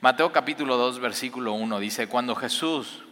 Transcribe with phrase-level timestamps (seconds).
[0.00, 3.02] Mateo capítulo 2, versículo 1 dice, cuando Jesús,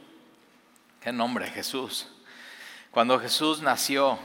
[1.00, 2.08] qué nombre Jesús,
[2.90, 4.18] cuando Jesús nació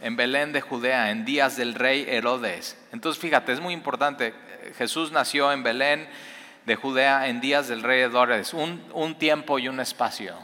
[0.00, 2.76] en Belén de Judea en días del rey Herodes.
[2.92, 4.34] Entonces fíjate, es muy importante,
[4.76, 6.08] Jesús nació en Belén
[6.66, 10.36] de Judea en días del rey Herodes, un, un tiempo y un espacio.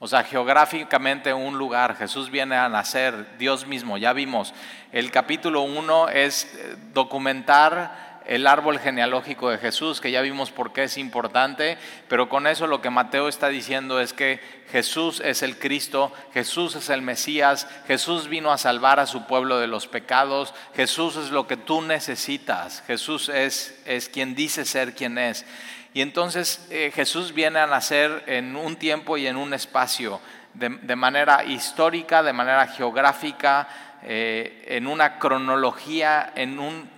[0.00, 4.54] O sea, geográficamente un lugar, Jesús viene a nacer, Dios mismo, ya vimos.
[4.92, 10.74] El capítulo 1 es eh, documentar el árbol genealógico de Jesús, que ya vimos por
[10.74, 11.78] qué es importante,
[12.08, 14.38] pero con eso lo que Mateo está diciendo es que
[14.70, 19.58] Jesús es el Cristo, Jesús es el Mesías, Jesús vino a salvar a su pueblo
[19.58, 24.94] de los pecados, Jesús es lo que tú necesitas, Jesús es, es quien dice ser
[24.94, 25.46] quien es.
[25.94, 30.20] Y entonces eh, Jesús viene a nacer en un tiempo y en un espacio,
[30.52, 33.68] de, manera histórica, de manera geográfica,
[34.02, 36.90] eh, en una cronología, en un...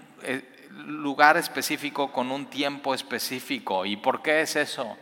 [0.87, 3.87] Lugar específico con un tiempo específico.
[3.87, 4.97] ¿Y por qué es eso?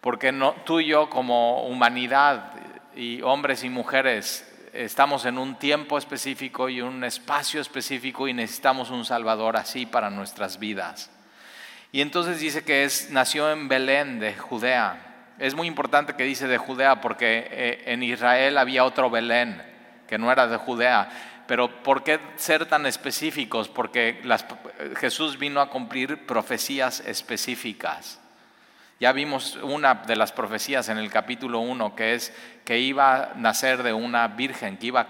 [0.00, 2.52] Porque no, tú y yo como humanidad
[2.94, 8.90] y hombres y mujeres estamos en un tiempo específico y un espacio específico y necesitamos
[8.90, 11.10] un Salvador así para nuestras vidas.
[11.90, 15.34] Y entonces dice que es, nació en Belén de Judea.
[15.38, 19.62] Es muy importante que dice de Judea porque eh, en Israel había otro Belén
[20.06, 21.08] que no era de Judea.
[21.48, 23.68] Pero ¿por qué ser tan específicos?
[23.68, 24.20] Porque
[24.96, 28.20] Jesús vino a cumplir profecías específicas.
[29.00, 33.34] Ya vimos una de las profecías en el capítulo 1 que es que iba a
[33.36, 35.08] nacer de una virgen, que iba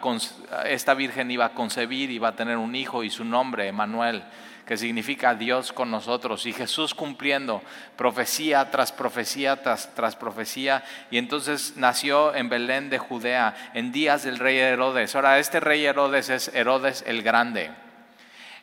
[0.66, 4.22] esta virgen iba a concebir, iba a tener un hijo y su nombre, Emanuel
[4.68, 7.62] que significa Dios con nosotros, y Jesús cumpliendo
[7.96, 14.24] profecía tras profecía tras, tras profecía, y entonces nació en Belén de Judea en días
[14.24, 15.16] del rey Herodes.
[15.16, 17.70] Ahora, este rey Herodes es Herodes el Grande.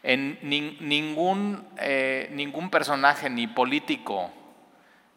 [0.04, 4.32] En ningún, eh, ningún personaje ni político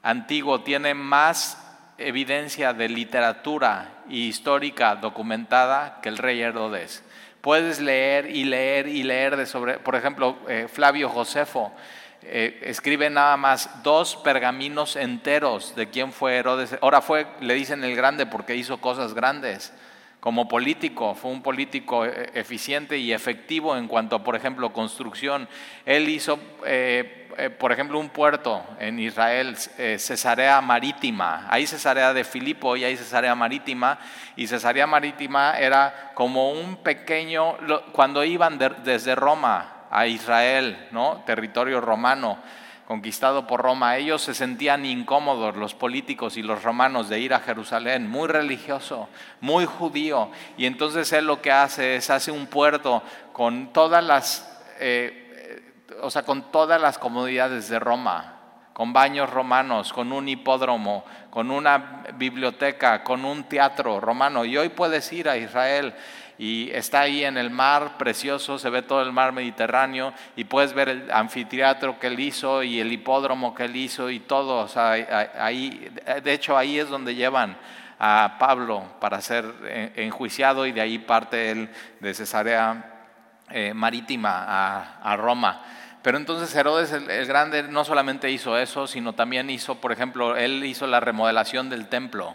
[0.03, 1.65] antiguo tiene más
[1.99, 7.03] evidencia de literatura histórica documentada que el rey Herodes.
[7.41, 11.72] Puedes leer y leer y leer de sobre, por ejemplo, eh, Flavio Josefo
[12.22, 16.77] eh, escribe nada más dos pergaminos enteros de quién fue Herodes.
[16.81, 19.72] Ahora fue, le dicen el grande porque hizo cosas grandes.
[20.21, 25.49] Como político, fue un político eh, eficiente y efectivo en cuanto a, por ejemplo, construcción.
[25.87, 26.41] Él hizo
[27.59, 31.47] por ejemplo, un puerto en Israel, eh, Cesarea Marítima.
[31.49, 33.99] Hay Cesarea de Filipo y hay Cesarea Marítima.
[34.34, 37.56] Y Cesarea Marítima era como un pequeño,
[37.93, 41.22] cuando iban desde Roma a Israel, ¿no?
[41.27, 42.38] territorio romano
[42.88, 47.41] conquistado por Roma, ellos se sentían incómodos, los políticos y los romanos, de ir a
[47.41, 49.10] Jerusalén, muy religioso,
[49.43, 50.31] muy judío.
[50.56, 53.03] Y entonces él lo que hace es, hace un puerto
[53.34, 54.62] con todas las...
[54.81, 55.18] Eh,
[56.03, 58.38] o sea, con todas las comodidades de Roma,
[58.78, 64.44] con baños romanos, con un hipódromo, con una biblioteca, con un teatro romano.
[64.44, 65.94] Y hoy puedes ir a Israel
[66.38, 70.72] y está ahí en el mar precioso, se ve todo el mar Mediterráneo y puedes
[70.72, 74.60] ver el anfiteatro que él hizo y el hipódromo que él hizo y todo.
[74.60, 74.92] O sea,
[75.41, 75.91] ahí,
[76.22, 77.56] de hecho ahí es donde llevan
[77.98, 82.94] a Pablo para ser enjuiciado y de ahí parte él de Cesarea
[83.50, 85.65] eh, Marítima a Roma.
[86.03, 90.64] Pero entonces Herodes el, Grande no solamente hizo eso, sino también hizo, por ejemplo, él
[90.64, 92.34] hizo la remodelación del templo.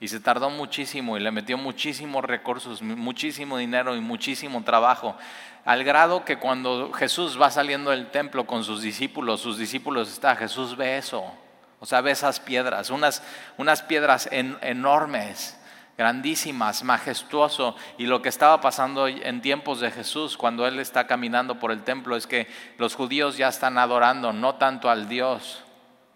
[0.00, 5.16] Y se tardó muchísimo y le metió muchísimos recursos, muchísimo dinero y muchísimo trabajo,
[5.64, 10.36] al grado que cuando Jesús va saliendo del templo con sus discípulos, sus discípulos está,
[10.36, 11.32] Jesús ve eso,
[11.80, 13.22] o sea, ve esas piedras, unas,
[13.56, 15.58] unas piedras enormes
[15.96, 17.76] grandísimas, majestuoso.
[17.98, 21.82] Y lo que estaba pasando en tiempos de Jesús, cuando Él está caminando por el
[21.82, 25.62] templo, es que los judíos ya están adorando no tanto al Dios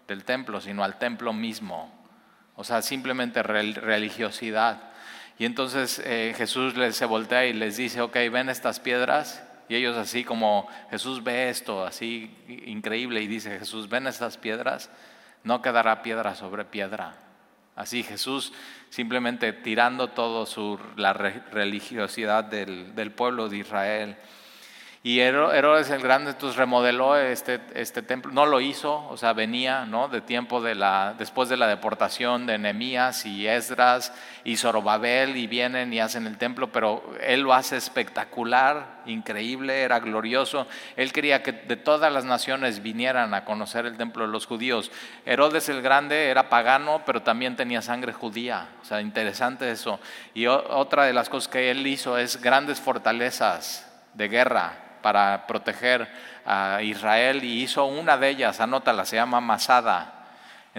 [0.07, 1.93] del templo, sino al templo mismo.
[2.55, 4.81] O sea, simplemente religiosidad.
[5.37, 9.43] Y entonces eh, Jesús les se voltea y les dice, ok, ven estas piedras.
[9.69, 12.35] Y ellos así como Jesús ve esto, así
[12.65, 14.89] increíble, y dice, Jesús, ven estas piedras,
[15.43, 17.28] no quedará piedra sobre piedra
[17.79, 18.51] Así Jesús
[18.89, 24.17] simplemente tirando todo su, la religiosidad del, del pueblo de Israel
[25.01, 29.85] y Herodes el Grande entonces remodeló este, este templo, no lo hizo, o sea, venía
[29.85, 30.09] ¿no?
[30.09, 34.11] de tiempo de la, después de la deportación de Nehemías y Esdras
[34.43, 40.01] y Zorobabel y vienen y hacen el templo, pero él lo hace espectacular, increíble, era
[40.01, 40.67] glorioso.
[40.97, 44.91] Él quería que de todas las naciones vinieran a conocer el templo de los judíos.
[45.25, 49.97] Herodes el Grande era pagano, pero también tenía sangre judía, o sea, interesante eso.
[50.33, 56.07] Y otra de las cosas que él hizo es grandes fortalezas de guerra para proteger
[56.45, 60.18] a Israel y hizo una de ellas, anótala, se llama Masada.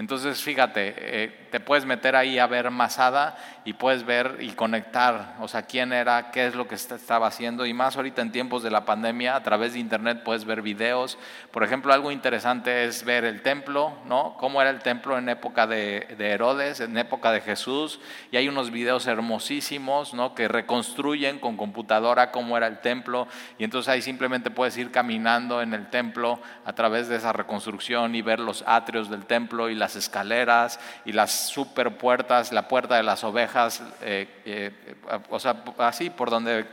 [0.01, 5.35] Entonces, fíjate, eh, te puedes meter ahí a ver Masada y puedes ver y conectar,
[5.39, 7.67] o sea, quién era, qué es lo que estaba haciendo.
[7.67, 11.19] Y más ahorita en tiempos de la pandemia, a través de internet puedes ver videos.
[11.51, 14.37] Por ejemplo, algo interesante es ver el templo, ¿no?
[14.39, 17.99] Cómo era el templo en época de, Herodes, en época de Jesús.
[18.31, 20.33] Y hay unos videos hermosísimos, ¿no?
[20.33, 23.27] Que reconstruyen con computadora cómo era el templo.
[23.59, 28.15] Y entonces ahí simplemente puedes ir caminando en el templo a través de esa reconstrucción
[28.15, 32.95] y ver los atrios del templo y las escaleras y las super puertas, la puerta
[32.95, 34.95] de las ovejas, eh, eh,
[35.29, 36.65] o sea, así por donde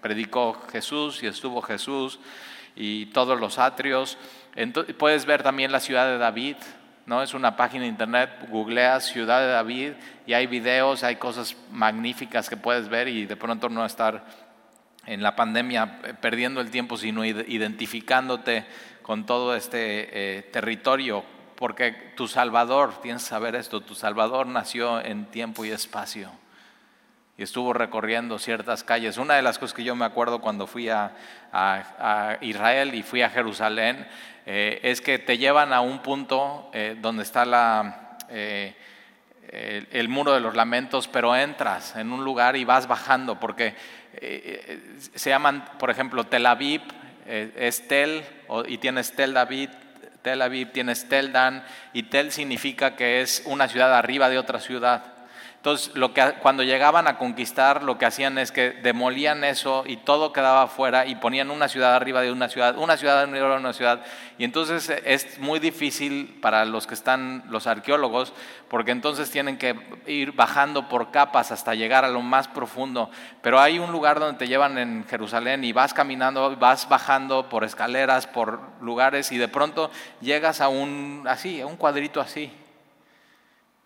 [0.00, 2.20] predicó Jesús y estuvo Jesús
[2.74, 4.18] y todos los atrios.
[4.54, 6.56] Entonces, puedes ver también la ciudad de David,
[7.06, 7.22] ¿no?
[7.22, 9.92] Es una página de internet, googleas ciudad de David
[10.26, 14.24] y hay videos, hay cosas magníficas que puedes ver y de pronto no estar
[15.06, 18.66] en la pandemia eh, perdiendo el tiempo, sino identificándote
[19.02, 21.24] con todo este territorio
[21.62, 26.28] porque tu Salvador, tienes que saber esto, tu Salvador nació en tiempo y espacio
[27.38, 29.16] y estuvo recorriendo ciertas calles.
[29.16, 31.12] Una de las cosas que yo me acuerdo cuando fui a,
[32.40, 34.08] Israel y fui a Jerusalén
[34.44, 38.74] eh, es que te llevan a un punto eh, donde está la, eh,
[39.92, 43.76] el, muro de los lamentos, pero entras en un lugar y vas bajando, porque
[45.14, 46.82] se llaman, por ejemplo, Tel Aviv,
[47.24, 48.24] es Tel,
[48.66, 49.70] y tienes Tel David,
[50.22, 54.60] Tel Aviv, tienes Tel Dan, y Tel significa que es una ciudad arriba de otra
[54.60, 55.11] ciudad.
[55.62, 59.96] Entonces, lo que, cuando llegaban a conquistar, lo que hacían es que demolían eso y
[59.96, 63.56] todo quedaba afuera y ponían una ciudad arriba de una ciudad, una ciudad arriba de
[63.58, 64.04] una ciudad.
[64.38, 68.32] Y entonces es muy difícil para los que están, los arqueólogos,
[68.66, 69.78] porque entonces tienen que
[70.08, 73.08] ir bajando por capas hasta llegar a lo más profundo.
[73.40, 77.62] Pero hay un lugar donde te llevan en Jerusalén y vas caminando, vas bajando por
[77.62, 82.50] escaleras, por lugares y de pronto llegas a un, así, a un cuadrito así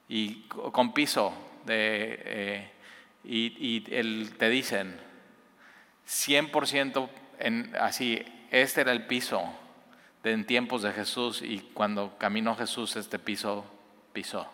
[0.08, 1.34] y con piso
[1.66, 2.70] de, eh,
[3.24, 4.96] y, te dicen
[6.06, 7.08] 100%
[7.38, 9.42] en, así, este era el piso
[10.22, 13.64] de, en tiempos de Jesús y cuando caminó Jesús este piso
[14.12, 14.48] pisó.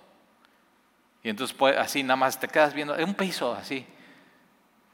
[1.23, 3.87] Y entonces pues, así nada más te quedas viendo, es un piso así.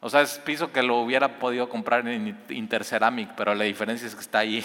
[0.00, 4.14] O sea, es piso que lo hubiera podido comprar en Interceramic, pero la diferencia es
[4.14, 4.64] que está ahí.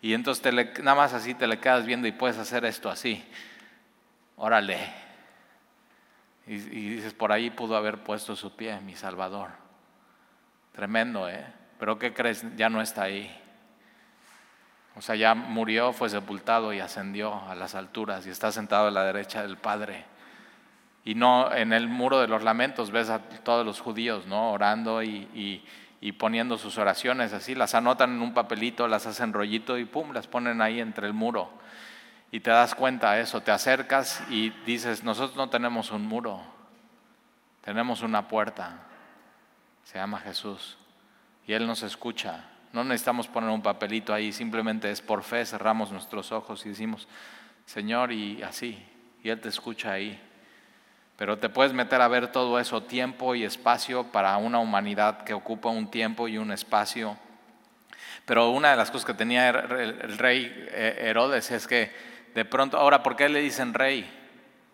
[0.00, 3.24] Y entonces te nada más así te le quedas viendo y puedes hacer esto así.
[4.36, 5.01] Órale.
[6.52, 9.48] Y, dices, por ahí pudo haber puesto su pie, mi Salvador.
[10.72, 11.46] Tremendo, ¿eh?
[11.78, 12.44] Pero ¿qué crees?
[12.56, 13.34] Ya no está ahí.
[14.94, 18.90] O sea, ya murió, fue sepultado y ascendió a las alturas y está sentado a
[18.90, 20.04] la derecha del Padre.
[21.06, 24.52] Y no en el muro de los lamentos ves a todos los judíos, ¿no?
[24.52, 25.64] Orando y,
[26.02, 30.12] y poniendo sus oraciones así, las anotan en un papelito, las hacen rollito y pum,
[30.12, 31.62] las ponen ahí entre el muro
[32.32, 36.40] y te das cuenta de eso, te acercas y dices, nosotros no tenemos un muro,
[37.60, 38.78] tenemos una puerta,
[39.84, 40.78] se llama Jesús,
[41.46, 42.46] y Él nos escucha.
[42.72, 47.06] No necesitamos poner un papelito ahí, simplemente es por fe, cerramos nuestros ojos y decimos,
[47.66, 48.82] Señor, y así,
[49.22, 50.18] y Él te escucha ahí.
[51.18, 55.34] Pero te puedes meter a ver todo eso, tiempo y espacio para una humanidad que
[55.34, 57.18] ocupa un tiempo y un espacio.
[58.24, 61.92] Pero una de las cosas que tenía el rey eh, Herodes es que
[62.34, 64.10] de pronto, ahora, ¿por qué le dicen rey?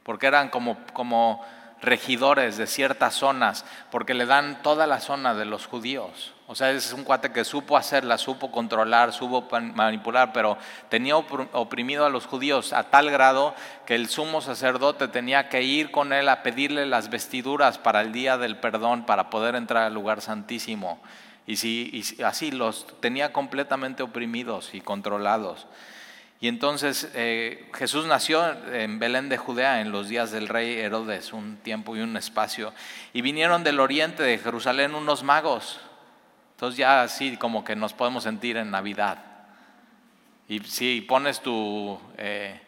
[0.03, 1.45] Porque eran como, como
[1.81, 6.35] regidores de ciertas zonas, porque le dan toda la zona de los judíos.
[6.47, 10.57] O sea, es un cuate que supo hacerla, supo controlar, supo manipular, pero
[10.89, 13.55] tenía oprimido a los judíos a tal grado
[13.85, 18.13] que el sumo sacerdote tenía que ir con él a pedirle las vestiduras para el
[18.13, 21.01] día del perdón, para poder entrar al lugar santísimo.
[21.47, 25.67] Y, si, y así los tenía completamente oprimidos y controlados.
[26.41, 31.33] Y entonces eh, Jesús nació en Belén de Judea en los días del rey Herodes,
[31.33, 32.73] un tiempo y un espacio.
[33.13, 35.81] Y vinieron del oriente de Jerusalén unos magos.
[36.53, 39.19] Entonces ya así como que nos podemos sentir en Navidad.
[40.49, 42.61] Y si pones tu, eh,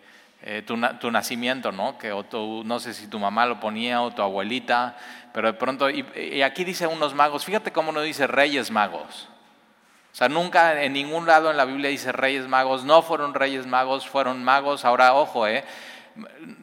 [0.43, 1.97] eh, tu, nacimiento, ¿no?
[1.97, 2.25] Que o
[2.65, 4.97] no sé si tu mamá lo ponía o tu abuelita,
[5.33, 9.29] pero de pronto, y, y aquí dice unos magos, fíjate cómo no dice reyes magos.
[10.12, 13.67] O sea, nunca en ningún lado en la Biblia dice reyes magos, no fueron reyes
[13.67, 14.85] magos, fueron magos.
[14.85, 15.64] Ahora, ojo, eh,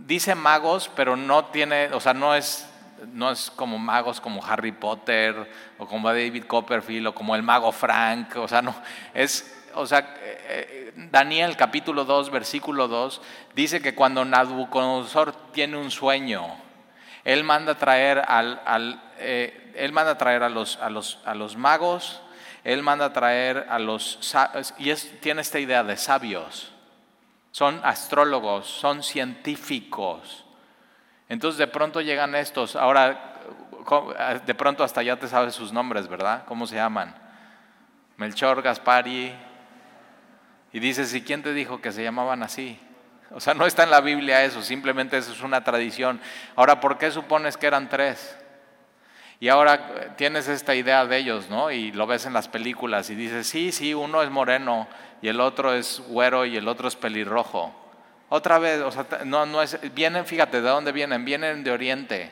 [0.05, 2.69] dice magos, pero no tiene, o sea, no es,
[3.13, 7.71] no es como magos como Harry Potter o como David Copperfield o como el mago
[7.71, 8.75] Frank, o sea, no,
[9.13, 13.21] es, o sea, eh, Daniel capítulo 2, versículo 2,
[13.55, 16.47] dice que cuando Nabucodonosor tiene un sueño,
[17.23, 21.55] él manda traer al, al eh, él manda traer a los, a los, a los
[21.55, 22.21] magos,
[22.67, 24.19] Él manda traer a los,
[24.77, 26.73] y tiene esta idea de sabios,
[27.51, 30.43] son astrólogos, son científicos.
[31.29, 33.35] Entonces de pronto llegan estos, ahora
[34.45, 36.43] de pronto hasta ya te sabes sus nombres, ¿verdad?
[36.45, 37.15] ¿Cómo se llaman?
[38.17, 39.33] Melchor, Gaspari.
[40.73, 42.77] Y dices, ¿y quién te dijo que se llamaban así?
[43.31, 46.19] O sea, no está en la Biblia eso, simplemente eso es una tradición.
[46.57, 48.37] Ahora, ¿por qué supones que eran tres?
[49.39, 51.69] Y ahora tienes esta idea de ellos, ¿no?
[51.69, 54.87] Y lo ves en las películas y dices, sí, sí, uno es moreno
[55.21, 57.73] y el otro es güero y el otro es pelirrojo.
[58.29, 61.23] Otra vez, o sea, no, no es, vienen, fíjate, ¿de dónde vienen?
[61.23, 62.31] Vienen de Oriente.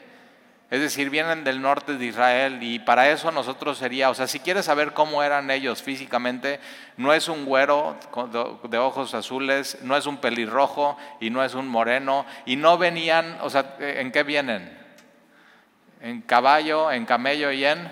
[0.71, 4.39] Es decir, vienen del norte de Israel y para eso nosotros sería, o sea, si
[4.39, 6.59] quieres saber cómo eran ellos físicamente,
[6.97, 7.95] no es un güero
[8.63, 13.38] de ojos azules, no es un pelirrojo y no es un moreno y no venían,
[13.41, 14.85] o sea, ¿en qué vienen?
[16.05, 17.91] En caballo, en camello y en...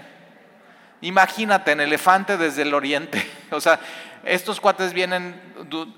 [1.02, 3.28] Imagínate, en elefante desde el oriente.
[3.52, 3.80] O sea,
[4.24, 5.42] estos cuates vienen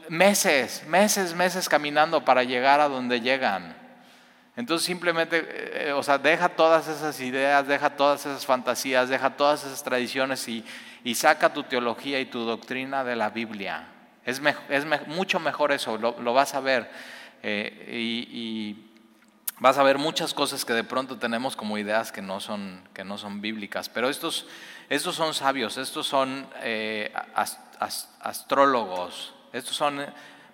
[0.07, 3.75] meses, meses, meses caminando para llegar a donde llegan.
[4.55, 5.45] Entonces simplemente,
[5.88, 10.48] eh, o sea, deja todas esas ideas, deja todas esas fantasías, deja todas esas tradiciones
[10.48, 10.63] y,
[11.15, 13.88] saca tu teología y tu doctrina de la Biblia.
[14.25, 14.41] Es,
[15.07, 16.89] mucho mejor eso, lo, vas a ver.
[17.43, 18.85] Eh, y,
[19.59, 23.03] vas a ver muchas cosas que de pronto tenemos como ideas que no son, que
[23.03, 23.89] no son bíblicas.
[23.89, 24.47] Pero estos,
[24.89, 27.13] estos son sabios, estos son eh,
[28.19, 30.05] astrólogos, estos son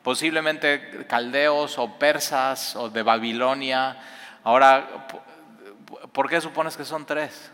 [0.03, 3.97] posiblemente caldeos o persas o de Babilonia.
[4.43, 5.07] Ahora,
[6.11, 7.51] ¿por qué supones que son tres?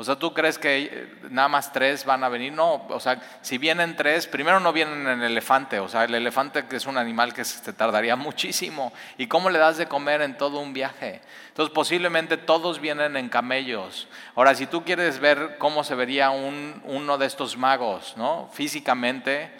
[0.00, 2.54] O sea, ¿tú crees que eh, nada más tres van a venir?
[2.54, 6.14] No, o sea, si vienen tres, primero no vienen en el elefante, o sea, el
[6.14, 8.94] elefante que es un animal que se tardaría muchísimo.
[9.18, 11.20] ¿Y cómo le das de comer en todo un viaje?
[11.48, 14.08] Entonces, posiblemente todos vienen en camellos.
[14.36, 18.48] Ahora, si tú quieres ver cómo se vería un, uno de estos magos, ¿no?
[18.54, 19.52] Físicamente,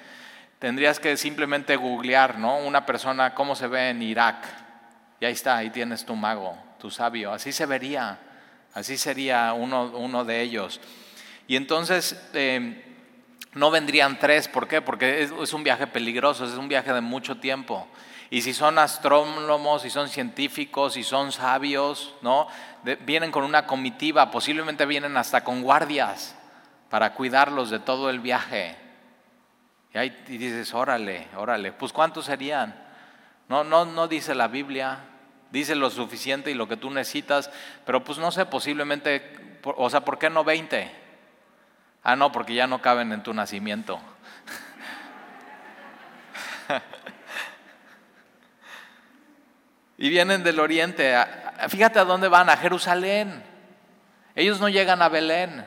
[0.59, 2.57] tendrías que simplemente googlear, ¿no?
[2.61, 4.43] Una persona, cómo se ve en Irak.
[5.21, 7.31] Y ahí está, ahí tienes tu mago, tu sabio.
[7.31, 8.19] Así se vería,
[8.75, 10.81] así sería uno, de ellos.
[11.47, 12.85] Y entonces eh,
[13.55, 14.81] no vendrían tres, ¿por qué?
[14.81, 17.89] Porque es, un viaje peligroso, es un viaje de mucho tiempo.
[18.31, 22.47] Y si son astrónomos, si son científicos, si son sabios, ¿no?
[23.01, 26.37] vienen con una comitiva, posiblemente vienen hasta con guardias
[26.89, 28.77] para cuidarlos de todo el viaje.
[29.93, 32.89] Y ahí dices, órale, órale, pues ¿cuántos serían?
[33.49, 35.01] No, no, no dice la Biblia,
[35.51, 37.51] dice lo suficiente y lo que tú necesitas,
[37.85, 40.91] pero pues no sé, posiblemente, o sea, ¿por qué no 20?
[42.03, 44.01] Ah, no, porque ya no caben en tu nacimiento.
[49.99, 51.15] y vienen del oriente,
[51.69, 53.43] fíjate a dónde van, a Jerusalén.
[54.35, 55.67] Ellos no llegan a Belén.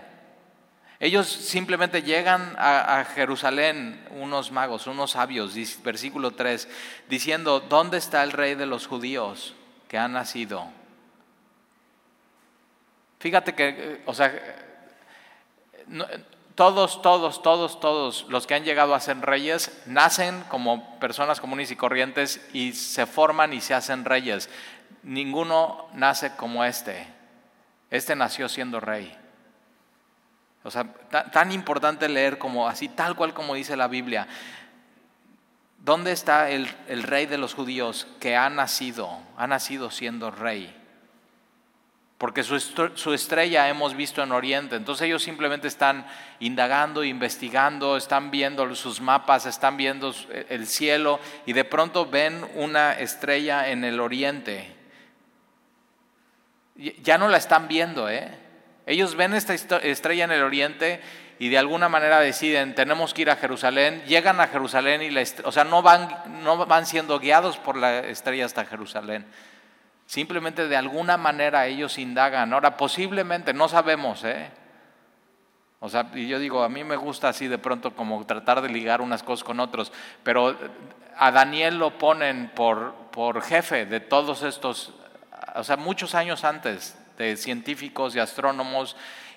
[1.00, 6.70] Ellos simplemente llegan a, Jerusalén, unos magos, unos sabios, versículo 3,
[7.10, 9.54] diciendo, ¿dónde está el rey de los judíos
[9.94, 10.66] que ha nacido?
[13.20, 14.34] Fíjate que, eh, o sea,
[16.56, 21.70] todos, todos, todos, todos los que han llegado a ser reyes nacen como personas comunes
[21.70, 24.50] y corrientes y se forman y se hacen reyes.
[25.04, 27.06] Ninguno nace como este.
[27.92, 29.16] Este nació siendo rey.
[30.64, 30.92] O sea,
[31.32, 34.28] tan, importante leer como así, tal cual como dice la Biblia.
[35.84, 36.66] ¿Dónde está el,
[37.04, 40.74] rey de los judíos que ha nacido, ha nacido siendo rey?
[42.18, 44.78] Porque su, su, estrella hemos visto en Oriente.
[44.78, 46.08] Entonces ellos simplemente están
[46.40, 50.16] indagando, investigando, están viendo sus mapas, están viendo
[50.48, 54.74] el cielo y de pronto ven una estrella en el Oriente.
[56.76, 58.40] Ya no la están viendo, ¿eh?
[58.86, 61.00] Ellos ven esta estrella en el oriente
[61.40, 65.24] y de alguna manera deciden, tenemos que ir a Jerusalén, llegan a Jerusalén y la
[65.44, 66.10] o sea, no van,
[66.44, 69.26] no van siendo guiados por la estrella hasta Jerusalén.
[70.06, 72.54] Simplemente de alguna manera ellos indagan.
[72.54, 74.52] Ahora, posiblemente, no sabemos, ¿eh?
[75.80, 78.70] O sea, y yo digo, a mí me gusta así de pronto como tratar de
[78.70, 79.92] ligar unas cosas con otros,
[80.24, 80.58] pero
[81.18, 84.94] a Daniel lo ponen por, por jefe de todos estos,
[85.56, 88.96] o sea, muchos años antes de científicos y astrónomos,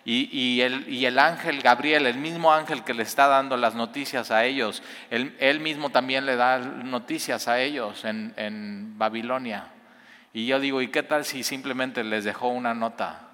[0.09, 4.85] y, el, ángel Gabriel, el mismo ángel que le está dando las noticias a ellos,
[5.11, 9.73] él, mismo también le da noticias a ellos en, Babilonia.
[10.33, 13.31] Y yo digo, ¿y qué tal si simplemente les dejó una nota?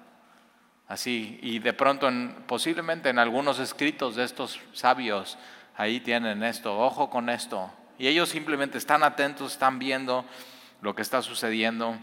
[0.87, 2.09] Así, y de pronto,
[2.47, 5.37] posiblemente en algunos escritos de estos sabios,
[5.77, 7.71] ahí tienen esto, ojo con esto.
[7.99, 10.25] Y ellos simplemente están atentos, están viendo
[10.81, 11.99] lo que está sucediendo.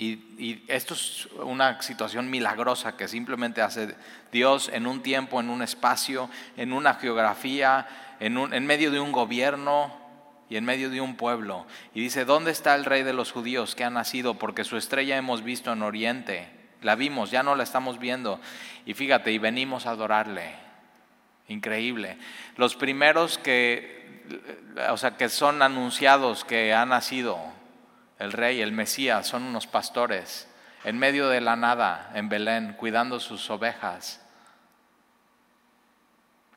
[0.00, 3.96] Y, esto es una situación milagrosa que simplemente hace
[4.30, 7.88] Dios en un tiempo, en un espacio, en una geografía,
[8.20, 9.92] en, un, en medio de un gobierno
[10.48, 11.66] y en medio de un pueblo.
[11.94, 14.34] Y dice, ¿dónde está el rey de los judíos que ha nacido?
[14.34, 16.48] Porque su estrella hemos visto en Oriente.
[16.80, 18.40] La vimos, ya no la estamos viendo.
[18.86, 20.54] Y fíjate, y venimos a adorarle.
[21.48, 22.18] Increíble.
[22.56, 24.24] Los primeros que,
[24.90, 27.58] o sea, que son anunciados que ha nacido
[28.18, 30.48] el rey, el Mesías, son unos pastores
[30.84, 34.24] en medio de la nada, en Belén, cuidando sus ovejas.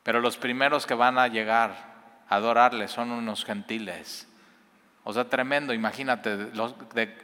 [0.02, 1.74] Pero los primeros que van a llegar
[2.28, 4.28] a adorarle son unos gentiles.
[5.04, 7.16] O sea, tremendo, imagínate, los de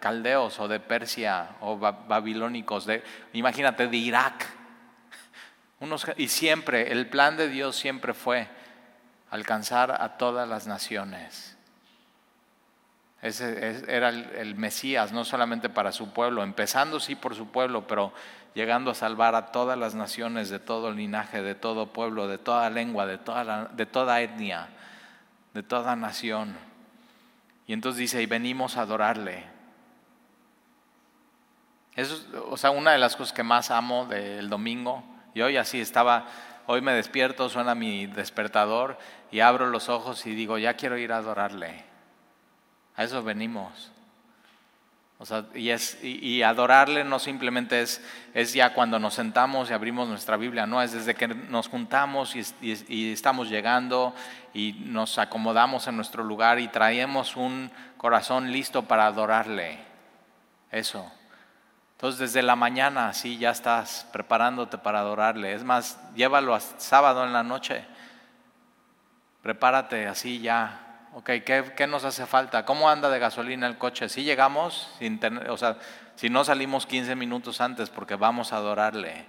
[0.00, 3.02] caldeos o de Persia o babilónicos, de,
[3.32, 4.46] imagínate de Irak.
[6.16, 8.48] Y siempre, el plan de Dios siempre fue
[9.30, 11.55] alcanzar a todas las naciones.
[13.22, 18.12] Ese era el, Mesías, no solamente para su pueblo, empezando sí por su pueblo, pero
[18.54, 22.68] llegando a salvar a todas las naciones, de todo linaje, de todo pueblo, de toda
[22.70, 24.68] lengua, de toda, de toda etnia,
[25.54, 26.56] de toda nación.
[27.66, 29.44] Y entonces dice, y venimos a adorarle.
[31.96, 35.02] Eso, o sea, una de las cosas que más amo del domingo,
[35.34, 36.26] y hoy así estaba,
[36.66, 38.98] hoy me despierto, suena mi despertador
[39.30, 41.85] y abro los ojos y digo, ya quiero ir a adorarle.
[42.96, 43.92] A eso venimos.
[45.54, 50.36] y, es, y, adorarle no simplemente es, es, ya cuando nos sentamos y abrimos nuestra
[50.36, 52.44] Biblia, no, es desde que nos juntamos y,
[52.88, 54.14] y, estamos llegando
[54.54, 59.78] y nos acomodamos en nuestro lugar y traemos un corazón listo para adorarle.
[60.70, 61.10] Eso.
[61.92, 65.54] Entonces desde la mañana así ya estás preparándote para adorarle.
[65.54, 67.84] Es más, llévalo a sábado en la noche.
[69.42, 70.85] Prepárate así ya
[71.18, 72.66] Ok, ¿qué, nos hace falta?
[72.66, 74.10] ¿Cómo anda de gasolina el coche?
[74.10, 74.90] Si llegamos,
[75.48, 75.78] o sea,
[76.14, 79.24] si no salimos 15 minutos antes porque vamos a adorarle.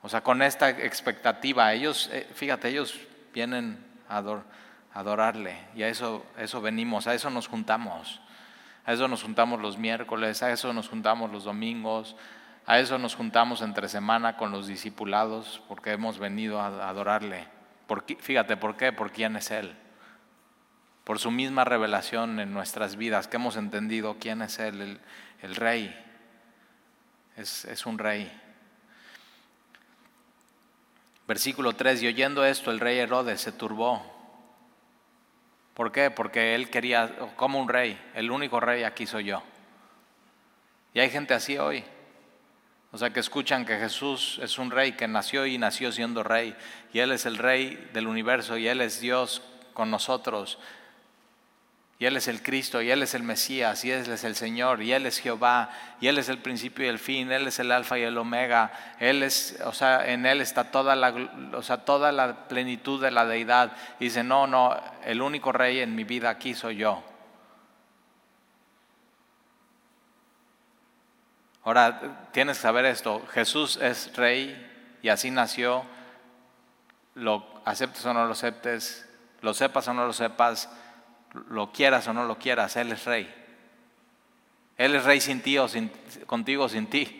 [0.00, 2.98] O sea, con esta expectativa, ellos, eh, fíjate, ellos
[3.34, 4.24] vienen a
[4.94, 8.22] adorarle y a eso, eso venimos, a eso nos juntamos.
[8.86, 12.16] A eso nos juntamos los miércoles, a eso nos juntamos los domingos,
[12.64, 17.48] a eso nos juntamos entre semana con los discipulados porque hemos venido a adorarle.
[18.18, 18.92] fíjate, ¿por qué?
[18.92, 19.76] Por quién es Él
[21.04, 25.00] por su misma revelación en nuestras vidas, que hemos entendido quién es Él,
[25.42, 25.94] el, Rey.
[27.36, 28.30] Es, es, un Rey.
[31.26, 34.10] Versículo 3, y oyendo esto, el rey Herodes se turbó.
[35.74, 36.10] ¿Por qué?
[36.10, 39.42] Porque él quería, como un rey, el único rey aquí soy yo.
[40.92, 41.82] Y hay gente así hoy.
[42.90, 46.54] O sea, que escuchan que Jesús es un rey que nació y nació siendo rey.
[46.92, 50.58] Y Él es el rey del universo y Él es Dios con nosotros
[52.02, 54.82] y Él es el Cristo, y Él es el Mesías, y Él es el Señor,
[54.82, 57.70] y Él es Jehová, y Él es el principio y el fin, Él es el
[57.70, 61.14] alfa y el omega, Él es, o sea, en Él está toda la,
[61.54, 63.76] o sea, toda la plenitud de la deidad.
[64.00, 67.04] Y dice, no, no, el único rey en mi vida aquí soy yo.
[71.62, 75.84] Ahora, tienes que saber esto, Jesús es rey y así nació,
[77.14, 79.08] lo aceptes o no lo aceptes,
[79.40, 80.68] lo sepas o no lo sepas,
[81.48, 83.32] lo quieras o no lo quieras, Él es rey.
[84.76, 85.90] Él es rey sin ti o sin,
[86.26, 87.18] contigo sin ti.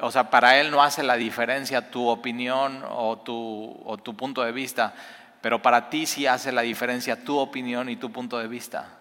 [0.00, 4.42] O sea, para Él no hace la diferencia tu opinión o tu, o tu punto
[4.42, 4.94] de vista,
[5.40, 8.98] pero para ti sí hace la diferencia tu opinión y tu punto de vista.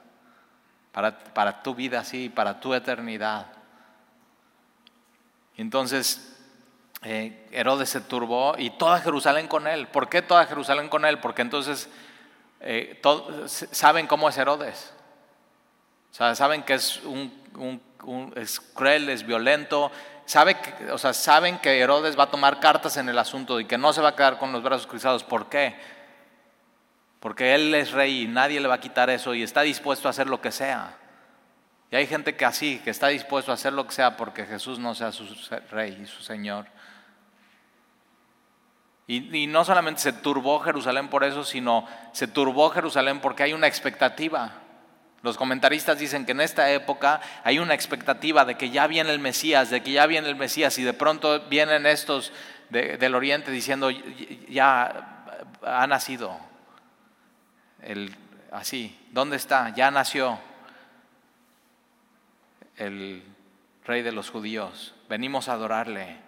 [0.92, 3.48] Para, para tu vida, sí, para tu eternidad.
[5.58, 6.36] Entonces,
[7.02, 9.88] eh, Herodes se turbó y toda Jerusalén con él.
[9.88, 11.20] ¿Por qué toda Jerusalén con él?
[11.20, 11.90] Porque entonces
[12.66, 13.00] eh,
[13.46, 14.92] saben cómo es Herodes.
[16.12, 17.32] O sea, saben que es, un,
[18.36, 19.92] es cruel, es violento.
[20.26, 23.66] Sabe que, o sea, saben que Herodes va a tomar cartas en el asunto y
[23.66, 25.24] que no se va a quedar con los brazos cruzados.
[25.24, 25.76] ¿Por qué?
[27.20, 30.12] Porque él es rey y nadie le va a quitar eso y está dispuesto a
[30.12, 30.98] hacer lo que sea.
[31.92, 34.80] Y hay gente que así, que está dispuesto a hacer lo que sea porque Jesús
[34.80, 35.28] no sea su
[35.70, 36.66] rey y su Señor.
[39.08, 43.68] Y, no solamente se turbó Jerusalén por eso, sino se turbó Jerusalén porque hay una
[43.68, 44.54] expectativa.
[45.22, 49.20] Los comentaristas dicen que en esta época hay una expectativa de que ya viene el
[49.20, 52.32] Mesías, de que ya viene el Mesías y de pronto vienen estos
[52.70, 56.40] del oriente diciendo ya ha nacido.
[57.82, 58.16] El,
[58.52, 59.70] así, ¿dónde está?
[59.76, 60.40] Ya nació
[62.78, 63.24] el
[63.86, 64.96] rey de los judíos.
[65.10, 66.25] Venimos a adorarle.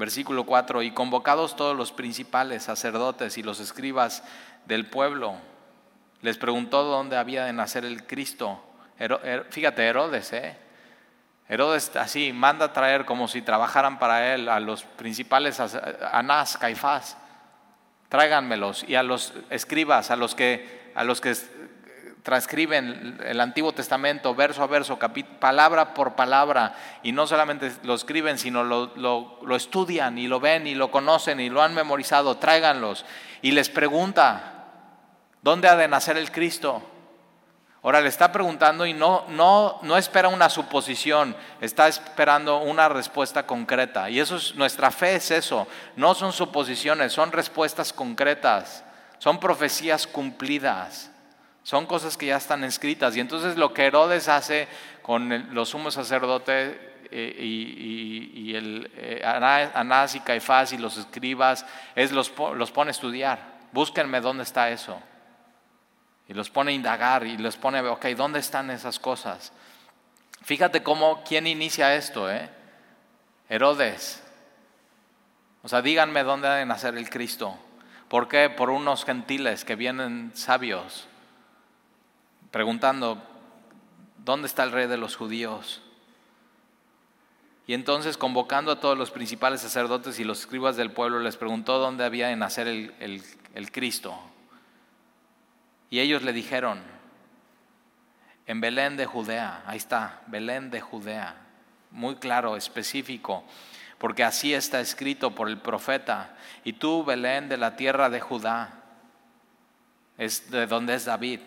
[0.00, 4.24] Versículo 4, y convocados todos los principales sacerdotes y los escribas
[4.64, 5.34] del pueblo,
[6.22, 8.64] les preguntó dónde había de nacer el Cristo.
[9.50, 10.56] fíjate, Herodes, ¿eh?
[11.50, 17.18] Herodes así manda a traer como si trabajaran para él a los principales, Anás, Caifás,
[18.08, 21.34] tráiganmelos, y a los escribas, a los que, a los que
[22.22, 24.98] transcriben el Antiguo Testamento verso a verso,
[25.38, 30.66] palabra por palabra, y no solamente lo escriben, sino lo, lo, estudian y lo ven
[30.66, 33.04] y lo conocen y lo han memorizado, tráiganlos.
[33.42, 34.66] Y les pregunta,
[35.42, 36.82] ¿dónde ha de nacer el Cristo?
[37.82, 43.46] Ahora le está preguntando y no, no, no espera una suposición, está esperando una respuesta
[43.46, 44.10] concreta.
[44.10, 48.84] Y eso es, nuestra fe es eso, no son suposiciones, son respuestas concretas,
[49.18, 51.09] son profecías cumplidas,
[51.62, 53.16] son cosas que ya están escritas.
[53.16, 54.68] Y entonces lo que Herodes hace
[55.02, 56.76] con los sumos sacerdotes
[57.10, 62.92] eh, y, el, eh, Anás y Caifás y los escribas es los, los pone a
[62.92, 63.60] estudiar.
[63.72, 65.00] Búsquenme dónde está eso.
[66.28, 69.52] Y los pone a indagar y les pone, ok, ¿dónde están esas cosas?
[70.42, 72.30] Fíjate cómo, ¿quién inicia esto?
[72.30, 72.48] Eh?
[73.48, 74.22] Herodes.
[75.62, 77.58] O sea, díganme dónde ha de nacer el Cristo.
[78.08, 78.48] ¿Por qué?
[78.48, 81.08] Por unos gentiles que vienen sabios,
[82.50, 83.22] preguntando,
[84.18, 85.82] ¿dónde está el rey de los judíos?
[87.66, 91.78] Y entonces, convocando a todos los principales sacerdotes y los escribas del pueblo, les preguntó
[91.78, 93.22] dónde había de nacer el,
[93.54, 94.18] el Cristo.
[95.88, 96.80] Y ellos le dijeron,
[98.46, 101.36] en Belén de Judea, ahí está, Belén de Judea,
[101.92, 103.44] muy claro, específico,
[103.98, 108.72] porque así está escrito por el profeta, y tú, Belén de la tierra de Judá,
[110.18, 111.40] es de donde es David.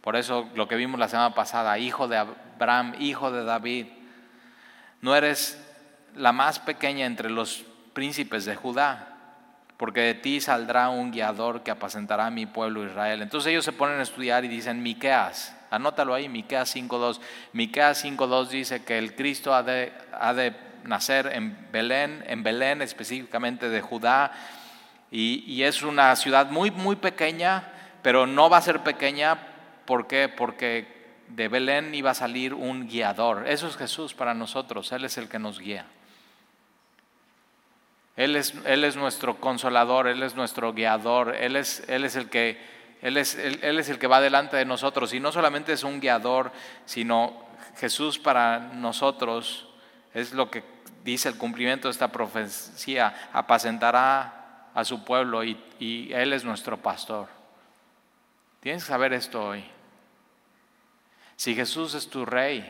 [0.00, 3.86] Por eso lo que vimos la semana pasada, hijo de Abraham, hijo de David,
[5.00, 5.62] no eres
[6.14, 9.08] la más pequeña entre los príncipes de Judá,
[9.76, 13.22] porque de ti saldrá un guiador que apacentará a mi pueblo Israel.
[13.22, 17.20] Entonces ellos se ponen a estudiar y dicen, Miqueas, anótalo ahí, Miqueas 5.2.
[17.52, 19.92] Miqueas 5.2 dice que el Cristo ha de,
[20.84, 24.32] nacer en Belén, en Belén específicamente de Judá,
[25.10, 29.38] y, y, es una ciudad muy, muy pequeña, pero no va a ser pequeña,
[29.88, 30.28] ¿por qué?
[30.28, 30.86] Porque
[31.28, 33.48] de Belén iba a salir un guiador.
[33.48, 35.86] Eso es Jesús para nosotros, Él es el que nos guía.
[38.14, 42.28] Él es, él es nuestro consolador, Él es nuestro guiador, Él es, él es el
[42.28, 42.78] que...
[43.00, 46.00] Él es, él es el que va delante de nosotros y no solamente es un
[46.00, 46.50] guiador,
[46.84, 47.44] sino
[47.76, 49.68] Jesús para nosotros
[50.14, 50.64] es lo que
[51.04, 56.76] dice el cumplimiento de esta profecía, apacentará a su pueblo y, y, Él es nuestro
[56.76, 57.28] pastor.
[58.58, 59.64] Tienes que saber esto hoy.
[61.38, 62.68] Si Jesús es tu rey,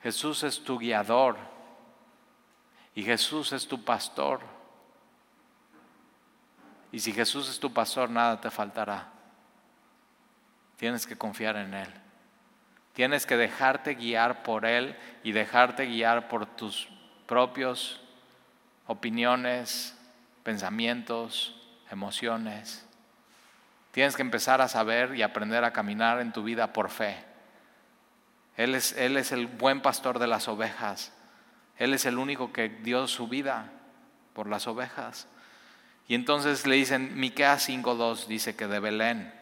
[0.00, 1.36] Jesús es tu guiador,
[2.94, 4.40] y Jesús es tu pastor.
[6.92, 9.08] Y si Jesús es tu pastor, nada te faltará.
[10.76, 11.92] Tienes que confiar en Él.
[12.92, 16.88] Tienes que dejarte guiar por Él y dejarte guiar por tus
[17.26, 18.00] propios
[18.86, 19.98] opiniones,
[20.44, 22.86] pensamientos, emociones.
[23.92, 27.16] Tienes que empezar a saber y aprender a caminar en tu vida por fe.
[28.56, 31.12] Él es, el buen pastor de las ovejas.
[31.78, 33.70] Él es el único que dio su vida
[34.34, 35.26] por las ovejas.
[36.08, 39.32] Y entonces le dicen, Miqueas 5.2 dice que de Belén.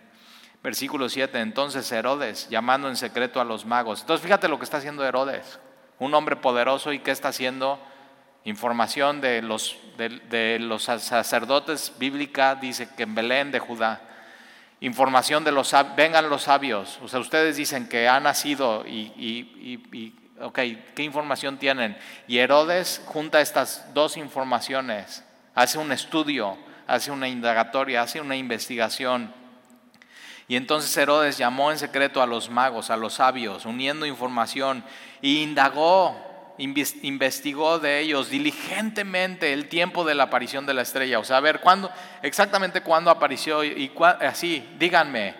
[0.62, 4.00] Versículo 7, entonces Herodes, llamando en secreto a los magos.
[4.02, 5.58] Entonces fíjate lo que está haciendo Herodes,
[5.98, 7.80] un hombre poderoso y que está haciendo
[8.44, 14.07] información de los, de, los sacerdotes bíblica, dice que en Belén de Judá.
[14.80, 16.98] Información de los, vengan los sabios.
[17.02, 20.58] O sea, ustedes dicen que ha nacido y, y ok,
[20.94, 21.96] ¿qué información tienen?
[22.26, 29.32] Y Herodes junta estas dos informaciones, hace un estudio, hace una indagatoria, hace una investigación.
[30.46, 34.82] Y entonces Herodes llamó en secreto a los magos, a los sabios, uniendo información,
[35.20, 36.16] e indagó,
[36.58, 41.18] investigó de ellos diligentemente el tiempo de la aparición de la estrella.
[41.18, 41.90] O sea, a ver, ¿cuándo,
[42.22, 43.90] exactamente cuándo apareció y
[44.20, 45.34] así, díganme.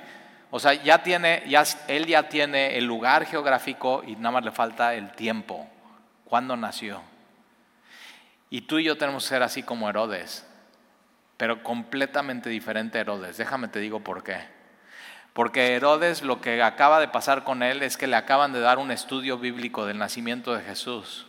[0.51, 4.51] O sea, ya tiene, ya, él ya tiene el lugar geográfico y nada más le
[4.51, 5.69] falta el tiempo,
[6.25, 7.03] cuándo nació.
[8.49, 10.47] Y tú y yo tenemos que ser así como Herodes,
[11.37, 13.37] pero completamente diferente a Herodes.
[13.37, 14.58] Déjame te digo por qué.
[15.39, 18.79] Porque Herodes lo que acaba de pasar con él es que le acaban de dar
[18.79, 21.29] un estudio bíblico del nacimiento de Jesús.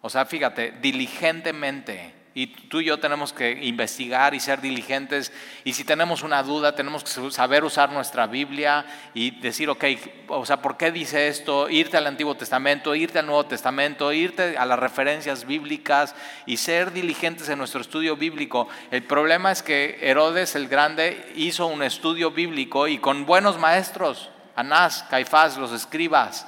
[0.00, 5.32] O sea, fíjate, diligentemente Y tú y yo tenemos que investigar y ser diligentes.
[5.64, 9.84] Y si tenemos una duda, tenemos que saber usar nuestra Biblia y decir, ok,
[10.28, 11.68] o sea, ¿por qué dice esto?
[11.68, 16.14] Irte al Antiguo Testamento, irte al Nuevo Testamento, irte a las referencias bíblicas
[16.46, 18.66] y ser diligentes en nuestro estudio bíblico.
[18.90, 24.30] El problema es que Herodes el Grande hizo un estudio bíblico y con buenos maestros,
[24.56, 26.46] Anás, Caifás, los escribas.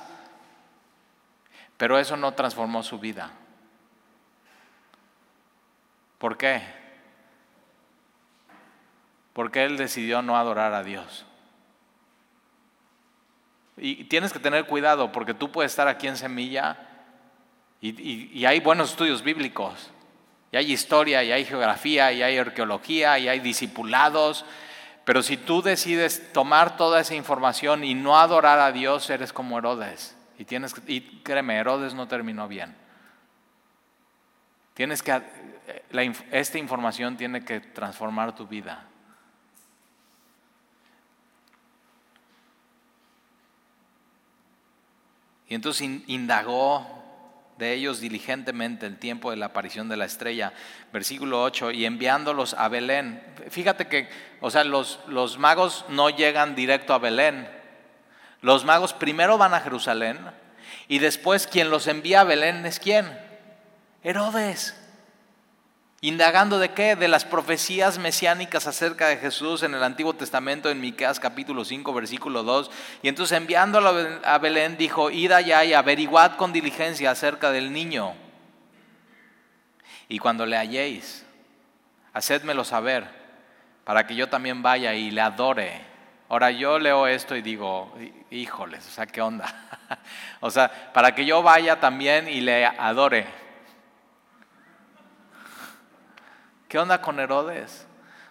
[1.76, 3.32] Pero eso no transformó su vida.
[6.24, 6.62] ¿Por qué?
[9.34, 11.26] Porque él decidió no adorar a Dios.
[13.76, 16.78] Y tienes que tener cuidado porque tú puedes estar aquí en Semilla
[17.82, 19.90] y, hay buenos estudios bíblicos.
[20.50, 24.46] Y hay historia, y hay geografía, y hay arqueología, y hay discipulados.
[25.04, 29.58] Pero si tú decides tomar toda esa información y no adorar a Dios, eres como
[29.58, 30.16] Herodes.
[30.38, 32.74] Y, tienes, y créeme, Herodes no terminó bien.
[34.72, 35.12] Tienes que
[36.30, 38.88] esta información tiene que transformar tu vida.
[45.48, 47.02] Y entonces indagó
[47.58, 50.52] de ellos diligentemente el tiempo de la aparición de la estrella.
[50.92, 53.22] Versículo 8, y enviándolos a Belén.
[53.50, 54.08] Fíjate que,
[54.40, 57.48] o sea, los, los magos no llegan directo a Belén.
[58.40, 60.18] Los magos primero van a Jerusalén
[60.88, 63.06] y después quien los envía a Belén es quién?
[64.02, 64.83] Herodes.
[66.04, 66.96] Indagando de qué?
[66.96, 71.94] De las profecías mesiánicas acerca de Jesús en el Antiguo Testamento, en Miqueas capítulo 5,
[71.94, 72.70] versículo 2.
[73.02, 78.12] Y entonces enviándolo a Belén dijo, id allá y averiguad con diligencia acerca del niño.
[80.10, 81.24] Y cuando le halléis,
[82.12, 83.06] hacedmelo saber,
[83.84, 85.80] para que yo también vaya y le adore.
[86.28, 87.96] Ahora yo leo esto y digo,
[88.30, 89.46] híjoles, o sea, ¿qué onda?
[90.40, 93.43] o sea, para que yo vaya también y le adore.
[96.74, 97.86] ¿Qué onda con Herodes?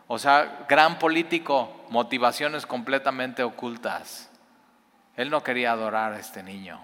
[0.06, 4.30] O sea, gran político, motivaciones completamente ocultas.
[5.16, 6.78] Él no quería adorar a este niño.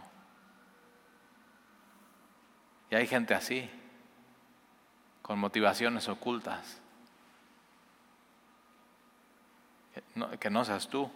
[2.90, 3.70] Y hay gente así,
[5.22, 6.80] con motivaciones ocultas.
[10.40, 11.12] Que no, seas tú.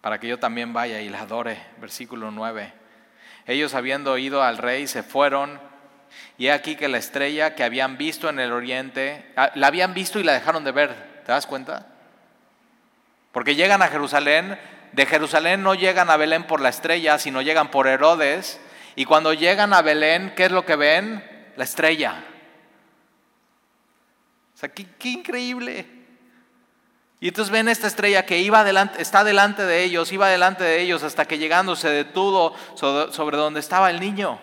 [0.00, 1.60] Para que yo también vaya y le adore.
[1.80, 2.72] Versículo 9.
[3.46, 5.67] Ellos habiendo oído al rey se fueron
[6.36, 10.18] y aquí que la estrella que habían visto en el oriente, ah, la habían visto
[10.20, 11.22] y la dejaron de ver.
[11.24, 11.86] ¿Te das cuenta?
[13.32, 14.58] Porque llegan a Jerusalén,
[14.92, 18.60] de Jerusalén no llegan a Belén por la estrella, sino llegan por Herodes.
[18.96, 21.24] Y cuando llegan a Belén, ¿qué es lo que ven?
[21.56, 22.24] La estrella.
[24.54, 25.86] O sea, qué, increíble.
[27.20, 30.80] Y entonces ven esta estrella que iba adelante, está delante de ellos, iba delante de
[30.80, 34.40] ellos hasta que llegando se detuvo sobre donde estaba el niño.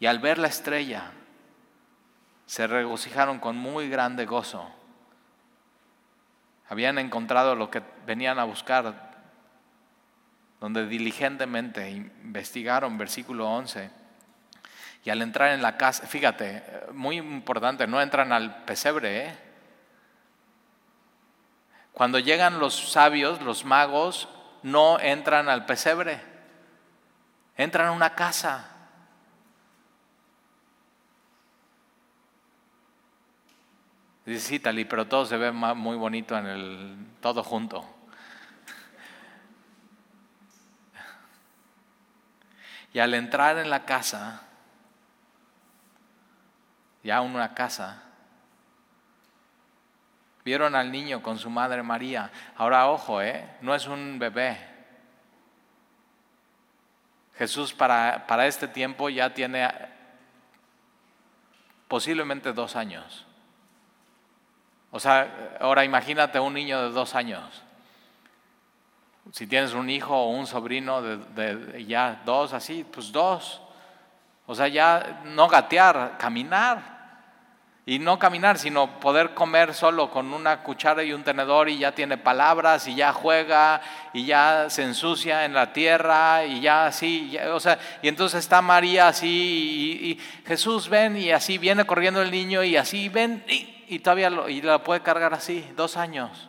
[0.00, 1.12] Y al ver la estrella,
[2.46, 4.68] se regocijaron con muy grande gozo.
[6.68, 9.10] Habían encontrado lo que venían a buscar,
[10.60, 13.90] donde diligentemente investigaron, versículo 11.
[15.04, 19.26] Y al entrar en la casa, fíjate, muy importante, no entran al pesebre.
[19.26, 19.38] ¿eh?
[21.92, 24.28] Cuando llegan los sabios, los magos,
[24.62, 26.20] no entran al pesebre,
[27.56, 28.77] entran a una casa.
[34.28, 37.82] Dice, sí, Tali, pero todo se ve muy bonito en el, todo junto.
[42.92, 44.42] Y al entrar en la casa,
[47.02, 48.02] ya una casa,
[50.44, 52.30] vieron al niño con su madre María.
[52.54, 53.56] Ahora, ojo, ¿eh?
[53.62, 54.58] no es un bebé.
[57.38, 59.70] Jesús para, para este tiempo ya tiene
[61.88, 63.24] posiblemente dos años.
[64.90, 67.62] O sea, ahora imagínate un niño de dos años.
[69.32, 73.60] Si tienes un hijo o un sobrino de, ya dos, así, pues dos.
[74.46, 76.96] O sea, ya no gatear, caminar.
[77.84, 81.92] Y no caminar, sino poder comer solo con una cuchara y un tenedor y ya
[81.92, 83.80] tiene palabras y ya juega
[84.12, 88.60] y ya se ensucia en la tierra y ya así, o sea, y entonces está
[88.60, 93.42] María así y, Jesús ven y así viene corriendo el niño y así ven
[93.88, 96.48] y todavía lo, y la puede cargar así, dos años.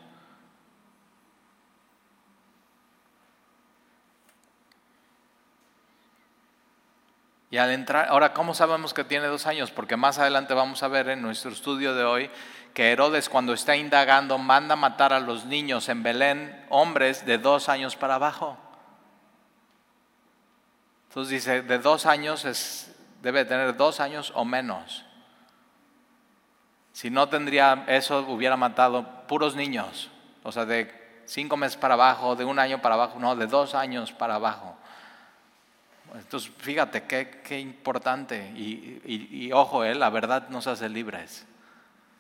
[7.52, 9.72] Y al entrar, ahora, ¿cómo sabemos que tiene dos años?
[9.72, 12.30] Porque más adelante vamos a ver en nuestro estudio de hoy
[12.76, 17.68] que Herodes cuando está indagando manda matar a los niños en Belén, hombres de dos
[17.68, 18.58] años para abajo.
[21.08, 25.09] Entonces dice, de dos años es debe tener dos años o menos.
[26.94, 30.10] Si no tendría eso, hubiera matado puros niños,
[30.44, 33.76] o sea, de cinco meses para abajo, de un año para abajo, no, de dos
[33.76, 34.76] años para abajo.
[36.16, 38.52] Entonces, fíjate qué, importante.
[38.56, 41.46] Y, ojo, eh, la verdad nos hace libres.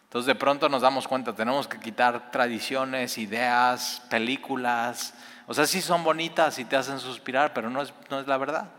[0.03, 5.13] Entonces, de pronto nos damos cuenta, tenemos que quitar tradiciones, ideas, películas.
[5.47, 8.37] O sea, sí son bonitas y te hacen suspirar, pero no es, no es la
[8.37, 8.69] verdad.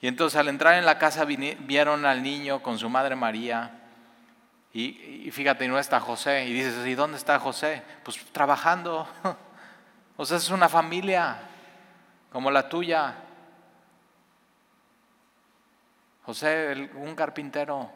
[0.00, 3.82] Y entonces al entrar en la casa vieron al niño con su madre María.
[4.72, 6.44] Y, fíjate, y no está José.
[6.46, 7.82] Y dices, ¿y dónde está José?
[8.02, 9.08] Pues trabajando.
[10.18, 11.36] O sea, es una familia
[12.32, 13.16] como la tuya.
[16.24, 17.90] José, un carpintero.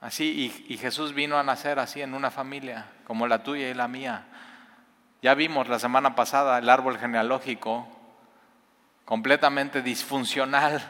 [0.00, 3.88] Así, y, Jesús vino a nacer así en una familia, como la tuya y la
[3.88, 4.26] mía.
[5.20, 7.86] Ya vimos la semana pasada el árbol genealógico
[9.04, 10.82] completamente disfuncional.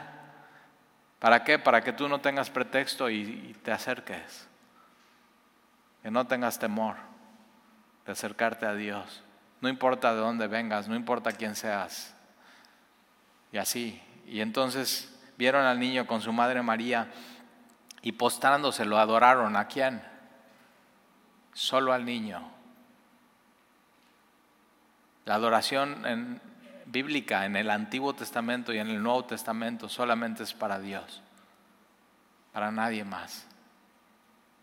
[1.19, 1.59] ¿Para qué?
[1.59, 4.47] Para que tú no tengas pretexto y, te acerques.
[6.03, 6.95] Que no tengas temor
[8.05, 9.23] de acercarte a Dios.
[9.61, 12.15] No importa de dónde vengas, no importa quién seas.
[13.51, 14.01] Y así.
[14.27, 17.11] Y entonces vieron al niño con su madre María
[18.01, 19.55] y postrándose lo adoraron.
[19.55, 20.01] ¿A quién?
[21.53, 22.51] Solo al niño.
[25.25, 26.41] La adoración en,
[26.85, 31.21] bíblica en el Antiguo Testamento y en el Nuevo Testamento solamente es para Dios,
[32.53, 33.47] para nadie más.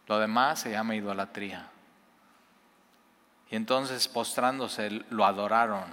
[0.06, 1.68] Lo demás se llama idolatría.
[3.50, 5.84] Y entonces postrándose lo adoraron.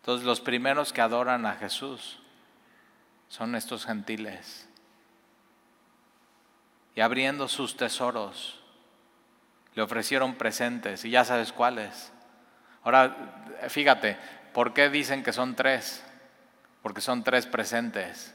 [0.00, 2.20] Entonces los primeros que adoran a Jesús
[3.28, 4.68] son estos gentiles.
[6.94, 8.60] Y abriendo sus tesoros,
[9.74, 12.12] le ofrecieron presentes y ya sabes cuáles.
[12.84, 13.16] Ahora,
[13.68, 14.18] fíjate,
[14.54, 16.02] ¿por qué dicen que son tres?
[16.80, 18.34] Porque son tres presentes.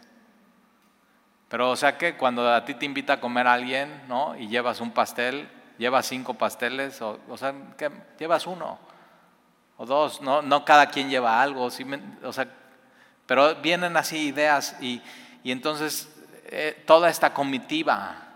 [1.47, 4.35] Pero o sea que cuando a ti te invita a comer a alguien, ¿no?
[4.35, 7.89] Y llevas un pastel, llevas cinco pasteles, o, sea, ¿qué?
[8.19, 8.77] llevas uno
[9.77, 12.47] o dos, no, no cada quien lleva algo, o sea,
[13.25, 15.01] pero vienen así ideas y,
[15.41, 16.13] y entonces
[16.47, 18.29] eh, toda esta comitiva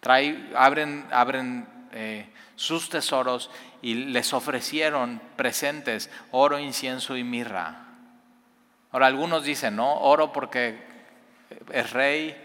[0.00, 3.50] trae, abren, abren eh, sus tesoros
[3.86, 7.86] y les ofrecieron presentes, oro, incienso y mirra.
[8.90, 10.84] Ahora algunos dicen, no, oro porque
[11.70, 12.36] es rey,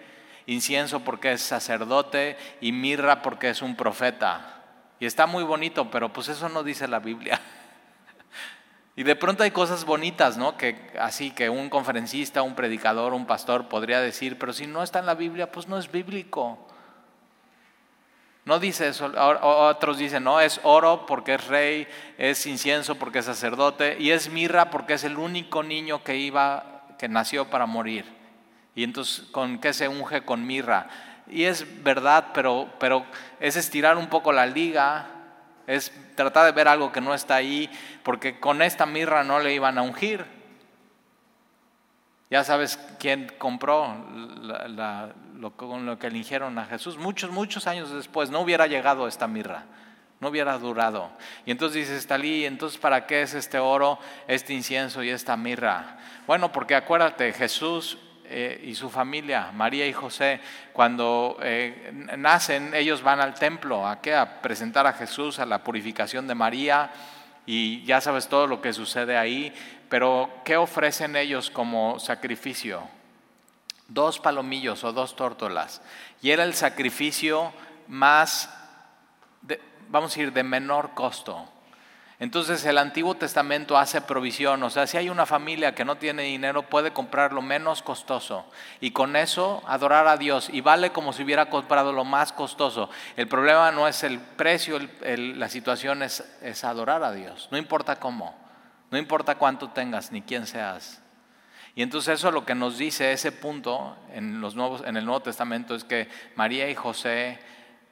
[0.46, 4.62] incienso porque es sacerdote y mirra porque es un profeta.
[5.00, 7.42] Y está muy bonito, pero pues eso no dice la Biblia.
[8.96, 10.58] Y de pronto hay cosas bonitas, ¿no?
[10.58, 15.00] Que así que un conferencista, un predicador, un pastor podría decir, pero si no está
[15.00, 16.68] en la Biblia, pues no es bíblico.
[18.44, 23.26] No dice eso, otros dicen, no, es oro porque es rey, es incienso porque es
[23.26, 28.06] sacerdote y es mirra porque es el único niño que iba, que nació para morir.
[28.74, 30.24] Y entonces, ¿con qué se unge?
[30.24, 30.88] Con mirra.
[31.28, 33.06] Y es verdad, pero, pero
[33.40, 35.08] es estirar un poco la liga,
[35.68, 37.70] es tratar de ver algo que no está ahí,
[38.02, 40.26] porque con esta mirra no le iban a ungir.
[42.32, 43.94] Ya sabes quién compró
[45.38, 46.98] lo, con lo que eligieron a Jesús.
[46.98, 49.65] Muchos, muchos años después no hubiera llegado esta mirra,
[50.22, 51.12] no hubiera durado.
[51.46, 55.98] Y entonces dices, Talí, entonces ¿para qué es este oro, este incienso y esta mirra?
[56.26, 60.39] Bueno, porque acuérdate, Jesús eh, y su familia, María y José,
[60.72, 64.15] cuando eh, nacen, ellos van al templo, ¿a qué?
[64.15, 66.91] A presentar a Jesús, a la purificación de María,
[67.46, 69.54] y ya sabes todo lo que sucede ahí,
[69.92, 72.82] pero ¿qué ofrecen ellos como sacrificio?
[73.90, 75.82] Dos palomillos o dos tórtolas,
[76.22, 77.52] y era el sacrificio
[77.90, 78.50] más,
[79.90, 81.46] vamos a ir, de menor costo.
[82.20, 86.24] Entonces el Antiguo Testamento hace provisión, o sea, si hay una familia que no tiene
[86.24, 88.46] dinero, puede comprar lo menos costoso
[88.80, 92.90] y con eso adorar a Dios y vale como si hubiera comprado lo más costoso.
[93.18, 97.98] El problema no es el precio, la situación es, es adorar a Dios, no importa
[97.98, 98.40] cómo,
[98.92, 101.02] no importa cuánto tengas ni quién seas.
[101.74, 105.22] Y entonces eso lo que nos dice ese punto en, los nuevos, en el Nuevo
[105.22, 107.40] Testamento es que María y José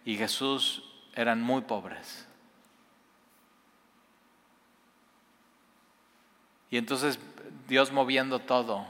[0.04, 0.84] y Jesús
[1.16, 2.28] eran muy pobres.
[6.70, 7.18] Y entonces
[7.68, 8.86] Dios moviendo todo,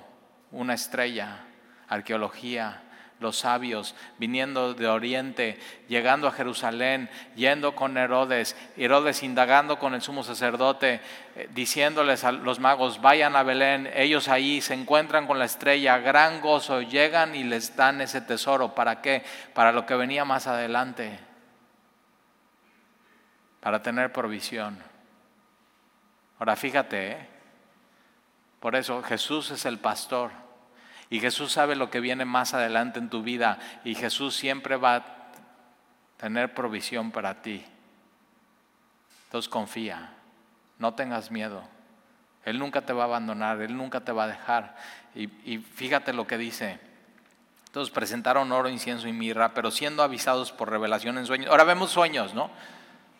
[0.51, 1.45] una estrella,
[1.87, 2.81] arqueología,
[3.19, 10.01] los sabios viniendo de Oriente, llegando a Jerusalén, yendo con Herodes, Herodes indagando con el
[10.01, 11.01] sumo sacerdote,
[11.35, 15.97] eh, diciéndoles a los magos, vayan a Belén, ellos ahí se encuentran con la estrella,
[15.97, 18.73] gran gozo, llegan y les dan ese tesoro.
[18.73, 19.23] ¿Para qué?
[19.53, 21.19] Para lo que venía más adelante,
[23.59, 24.81] para tener provisión.
[26.39, 27.39] Ahora fíjate, ¿eh?
[28.59, 30.31] Por eso Jesús es el pastor.
[31.09, 33.59] Y Jesús sabe lo que viene más adelante en tu vida.
[33.83, 35.05] Y Jesús siempre va a
[36.17, 37.65] tener provisión para ti.
[39.25, 40.13] Entonces confía,
[40.77, 41.63] no tengas miedo.
[42.45, 44.75] Él nunca te va a abandonar, Él nunca te va a dejar.
[45.15, 46.79] Y, fíjate lo que dice.
[47.67, 51.51] Entonces presentaron oro, incienso y mirra, pero siendo avisados por revelación en sueños.
[51.51, 52.49] Ahora vemos sueños, ¿no?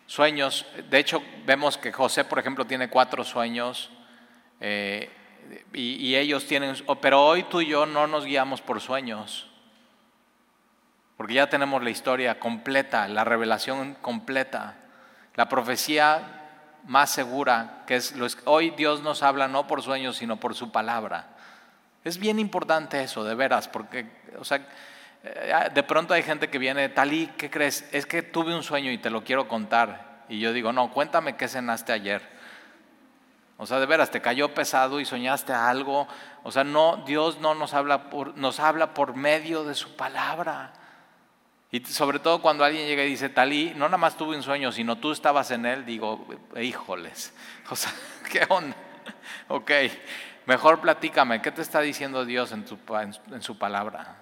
[0.06, 0.66] Sueños.
[0.90, 3.90] De hecho, vemos que José, por ejemplo, tiene cuatro sueños.
[4.60, 5.08] Eh,
[5.72, 9.48] y, ellos tienen, pero hoy tú y yo no nos guiamos por sueños,
[11.16, 14.76] porque ya tenemos la historia completa, la revelación completa,
[15.36, 20.54] la profecía más segura, que es hoy Dios nos habla no por sueños, sino por
[20.54, 21.36] su palabra.
[22.04, 24.06] Es bien importante eso, de veras, porque,
[24.38, 24.66] o sea,
[25.22, 27.86] eh, de pronto hay gente que viene, Talí, ¿qué crees?
[27.92, 30.24] Es que tuve un sueño y te lo quiero contar.
[30.28, 32.39] Y yo digo, no, cuéntame qué cenaste ayer.
[33.62, 36.08] O sea, de veras, te cayó pesado y soñaste algo.
[36.44, 40.72] O sea, no, Dios no nos habla por, nos habla por medio de su palabra.
[41.70, 44.72] Y sobre todo cuando alguien llega y dice, Talí, no nada más tuve un sueño,
[44.72, 46.26] sino tú estabas en él, digo,
[46.58, 47.34] híjoles.
[47.70, 47.92] O sea,
[48.32, 48.74] ¿qué onda?
[49.48, 49.70] Ok,
[50.46, 52.64] mejor platícame, ¿qué te está diciendo Dios en,
[53.30, 54.16] en su palabra?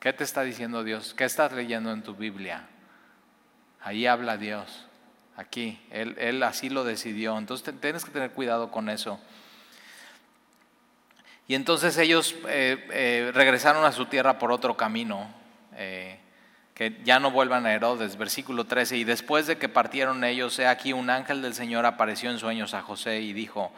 [0.00, 1.12] ¿Qué te está diciendo Dios?
[1.12, 2.66] ¿Qué estás leyendo en tu Biblia?
[3.82, 4.86] Ahí habla Dios
[5.36, 5.80] aquí.
[5.90, 7.36] Él, así lo decidió.
[7.38, 9.18] Entonces tienes que tener cuidado con eso.
[11.46, 15.28] Y entonces ellos eh, eh, regresaron a su tierra por otro camino,
[15.76, 16.18] eh,
[16.72, 18.96] que ya no vuelvan a Herodes, versículo 13.
[18.96, 22.72] Y después de que partieron ellos, he aquí un ángel del Señor apareció en sueños
[22.72, 23.72] a José y dijo,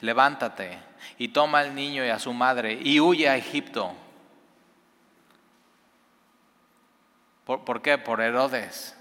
[0.00, 0.78] levántate
[1.18, 3.92] y toma al niño y a su madre y huye a Egipto.
[7.44, 7.98] ¿Por, ¿por qué?
[7.98, 8.97] Por Herodes.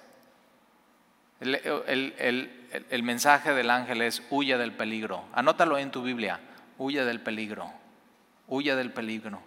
[1.40, 5.26] El, mensaje del ángel es huye del peligro.
[5.34, 6.40] Anótalo en tu Biblia.
[6.78, 7.72] Huye del peligro.
[8.48, 9.42] Huye del peligro.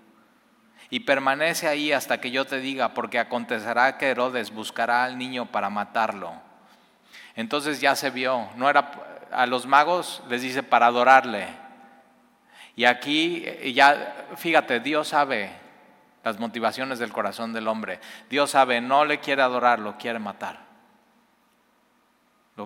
[0.90, 5.46] Y permanece ahí hasta que yo te diga, porque acontecerá que Herodes buscará al niño
[5.46, 6.32] para matarlo.
[7.36, 8.90] Entonces ya se vio, no era
[9.30, 11.46] a los magos les dice para adorarle.
[12.76, 15.50] Y aquí ya fíjate, Dios sabe
[16.24, 18.00] las motivaciones del corazón del hombre.
[18.28, 20.69] Dios sabe, no le quiere adorar, lo quiere matar.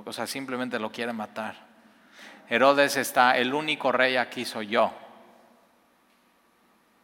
[0.05, 1.55] O sea, simplemente lo quiere matar.
[2.49, 4.93] Herodes está, el único rey aquí soy yo.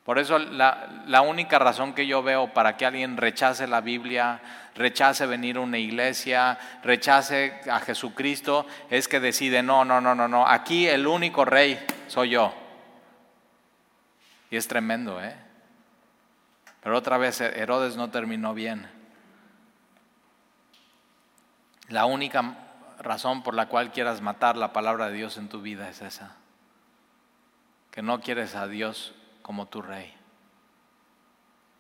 [0.05, 4.41] Por eso la, única razón que yo veo para que alguien rechace la Biblia,
[4.75, 10.27] rechace venir a una iglesia, rechace a Jesucristo, es que decide, no, no, no, no,
[10.27, 11.79] no, aquí el único rey
[12.09, 12.53] soy yo.
[14.51, 15.37] Y es tremendo, ¿eh?
[16.83, 18.89] Pero otra vez Herodes no terminó bien.
[21.89, 22.70] La única
[23.01, 26.37] razón por la cual quieras matar la palabra de Dios en tu vida es esa.
[27.91, 30.15] Que no quieres a Dios como tu rey.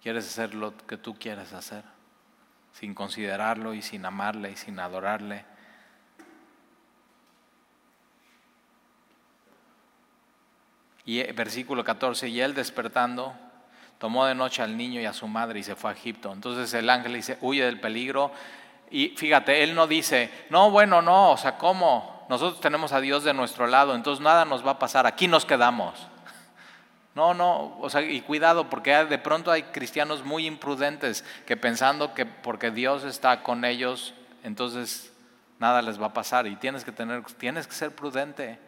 [0.02, 1.84] Quieres hacer lo que tú quieres hacer,
[2.72, 5.44] sin considerarlo y sin amarle y sin adorarle.
[11.04, 13.34] Y eh, versículo 14, y él despertando,
[13.98, 16.32] tomó de noche al niño y a su madre y se fue a Egipto.
[16.32, 18.32] Entonces el ángel dice, huye del peligro
[18.90, 22.26] y fíjate, él no dice, no, bueno, no, o sea, ¿cómo?
[22.28, 25.44] Nosotros tenemos a Dios de nuestro lado, entonces nada nos va a pasar, aquí nos
[25.44, 25.94] quedamos.
[27.12, 32.14] No, no, o sea, y cuidado, porque de pronto hay cristianos muy imprudentes que pensando
[32.14, 34.14] que porque Dios está con ellos,
[34.44, 35.12] entonces
[35.58, 36.46] nada les va a pasar.
[36.46, 38.60] Y tienes que tener, tienes que ser prudente.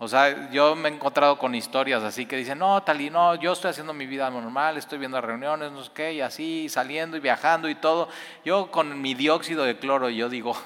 [0.00, 3.34] O sea, yo me he encontrado con historias así que dicen, no, tal y no,
[3.34, 7.16] yo estoy haciendo mi vida normal, estoy viendo reuniones, no sé qué, y así, saliendo
[7.16, 8.08] y viajando y todo.
[8.44, 10.56] Yo con mi dióxido de cloro, yo digo,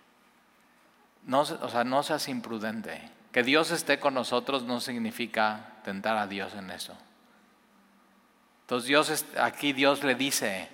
[1.24, 3.10] no, o sea, no seas imprudente.
[3.32, 6.96] Que Dios esté con nosotros no significa tentar a Dios en eso.
[8.62, 10.68] Entonces Dios, aquí Dios le dice,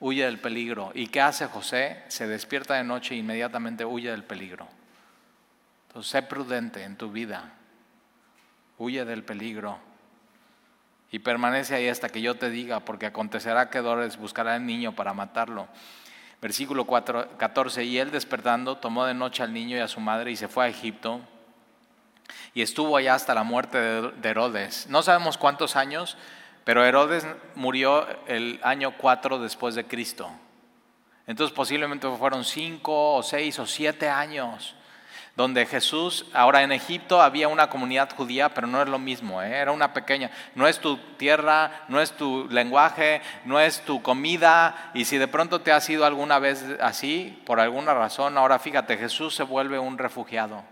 [0.00, 0.90] huye del peligro.
[0.94, 2.02] ¿Y qué hace José?
[2.08, 4.66] Se despierta de noche e inmediatamente huye del peligro.
[5.92, 7.52] Entonces, sé prudente en tu vida,
[8.78, 9.78] huye del peligro
[11.10, 14.94] y permanece ahí hasta que yo te diga, porque acontecerá que Dores buscará al niño
[14.94, 15.68] para matarlo.
[16.40, 20.30] Versículo 4, 14, y él despertando tomó de noche al niño y a su madre
[20.30, 21.20] y se fue a Egipto
[22.54, 24.86] y estuvo allá hasta la muerte de Herodes.
[24.88, 26.16] No sabemos cuántos años,
[26.64, 30.30] pero Herodes murió el año 4 después de Cristo.
[31.26, 34.74] Entonces posiblemente fueron 5 o 6 o 7 años
[35.36, 39.50] donde Jesús, ahora en Egipto había una comunidad judía, pero no es lo mismo, ¿eh?
[39.50, 44.90] era una pequeña, no es tu tierra, no es tu lenguaje, no es tu comida,
[44.92, 48.98] y si de pronto te has ido alguna vez así, por alguna razón, ahora fíjate,
[48.98, 50.64] Jesús se vuelve un refugiado.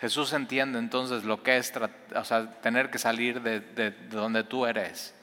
[0.00, 1.72] Jesús entiende entonces lo que es
[2.16, 5.14] o sea, tener que salir de, de donde tú eres,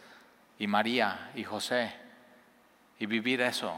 [0.60, 1.92] y María y José,
[3.00, 3.74] y vivir eso,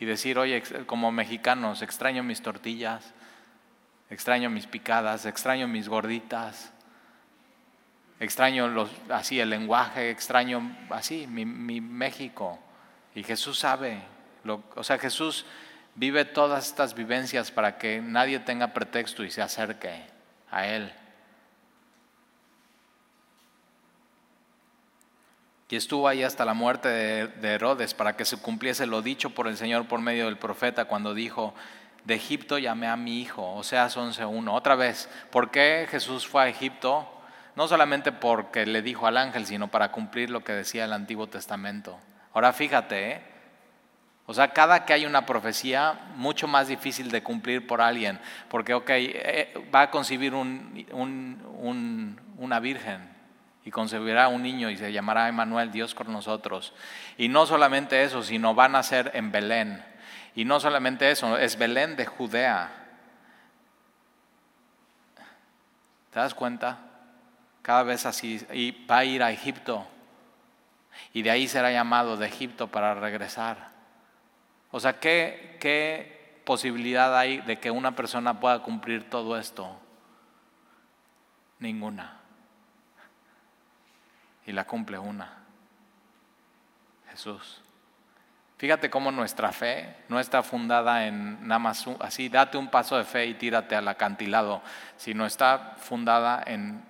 [0.00, 3.14] y decir, oye, como mexicanos, extraño mis tortillas,
[4.10, 6.72] extraño mis picadas, extraño mis gorditas,
[8.20, 12.58] extraño los, así el lenguaje, extraño así mi, mi México.
[13.14, 14.02] Y Jesús sabe,
[14.42, 15.46] lo, o sea, Jesús
[15.94, 20.02] vive todas estas vivencias para que nadie tenga pretexto y se acerque
[20.50, 20.92] a Él.
[25.70, 29.48] Y estuvo ahí hasta la muerte de, Herodes para que se cumpliese lo dicho por
[29.48, 31.52] el Señor por medio del profeta cuando dijo,
[32.04, 34.52] de Egipto llamé a mi hijo, o sea, 11.1.
[34.52, 37.08] Otra vez, ¿por qué Jesús fue a Egipto?
[37.56, 41.26] No solamente porque le dijo al ángel, sino para cumplir lo que decía el Antiguo
[41.28, 41.98] Testamento.
[42.34, 43.22] Ahora fíjate, ¿eh?
[44.26, 48.74] o sea, cada que hay una profecía, mucho más difícil de cumplir por alguien, porque,
[48.74, 50.86] ok, eh, va a concebir un,
[52.38, 53.13] una virgen,
[53.64, 56.74] y concebirá un niño y se llamará Emanuel, Dios con nosotros.
[57.16, 59.82] Y no solamente eso, sino van a ser en Belén.
[60.34, 62.70] Y no solamente eso, es Belén de Judea.
[66.10, 66.78] ¿Te das cuenta?
[67.62, 68.46] Cada vez así.
[68.52, 69.86] Y va a ir a Egipto.
[71.14, 73.68] Y de ahí será llamado de Egipto para regresar.
[74.70, 79.80] O sea, ¿qué, qué posibilidad hay de que una persona pueda cumplir todo esto?
[81.60, 82.23] Ninguna
[84.46, 85.44] y la cumple una.
[87.10, 87.62] Jesús.
[88.56, 93.04] Fíjate cómo nuestra fe no está fundada en nada más así, date un paso de
[93.04, 94.62] fe y tírate al acantilado,
[94.96, 96.82] sino está fundada en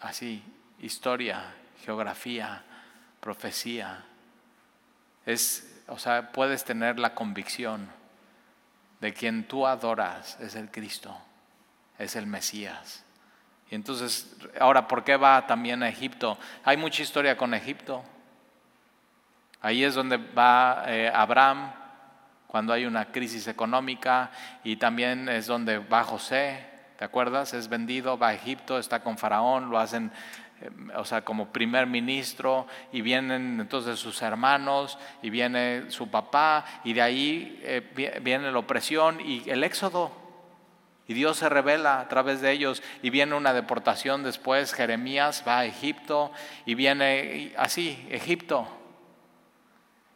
[0.00, 0.42] así,
[0.80, 1.54] historia,
[1.84, 2.62] geografía,
[3.20, 4.04] profecía.
[5.26, 7.90] Es, o sea, puedes tener la convicción
[9.00, 11.16] de quien tú adoras es el Cristo,
[11.98, 13.03] es el Mesías.
[13.74, 16.38] Entonces, ahora, ¿por qué va también a Egipto?
[16.64, 18.02] Hay mucha historia con Egipto.
[19.60, 21.72] Ahí es donde va eh, Abraham
[22.46, 24.30] cuando hay una crisis económica
[24.62, 26.64] y también es donde va José,
[26.98, 27.54] ¿te acuerdas?
[27.54, 30.12] Es vendido, va a Egipto, está con Faraón, lo hacen,
[30.60, 36.64] eh, o sea, como primer ministro y vienen entonces sus hermanos y viene su papá
[36.84, 40.23] y de ahí eh, viene la opresión y el éxodo.
[41.06, 44.72] Y Dios se revela a través de ellos y viene una deportación después.
[44.72, 46.32] Jeremías va a Egipto
[46.64, 48.66] y viene así, Egipto.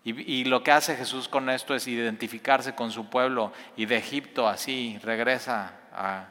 [0.04, 4.48] Y, lo que hace Jesús con esto es identificarse con su pueblo y de Egipto
[4.48, 6.28] así regresa a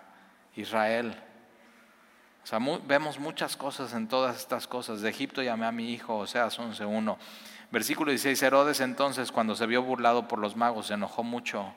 [0.56, 1.16] Israel.
[2.44, 5.02] O sea, vemos muchas cosas en todas estas cosas.
[5.02, 7.18] De Egipto llamé a mi hijo, o sea, 11.1.
[7.70, 11.76] Versículo 16, Herodes entonces cuando se vio burlado por los magos se enojó mucho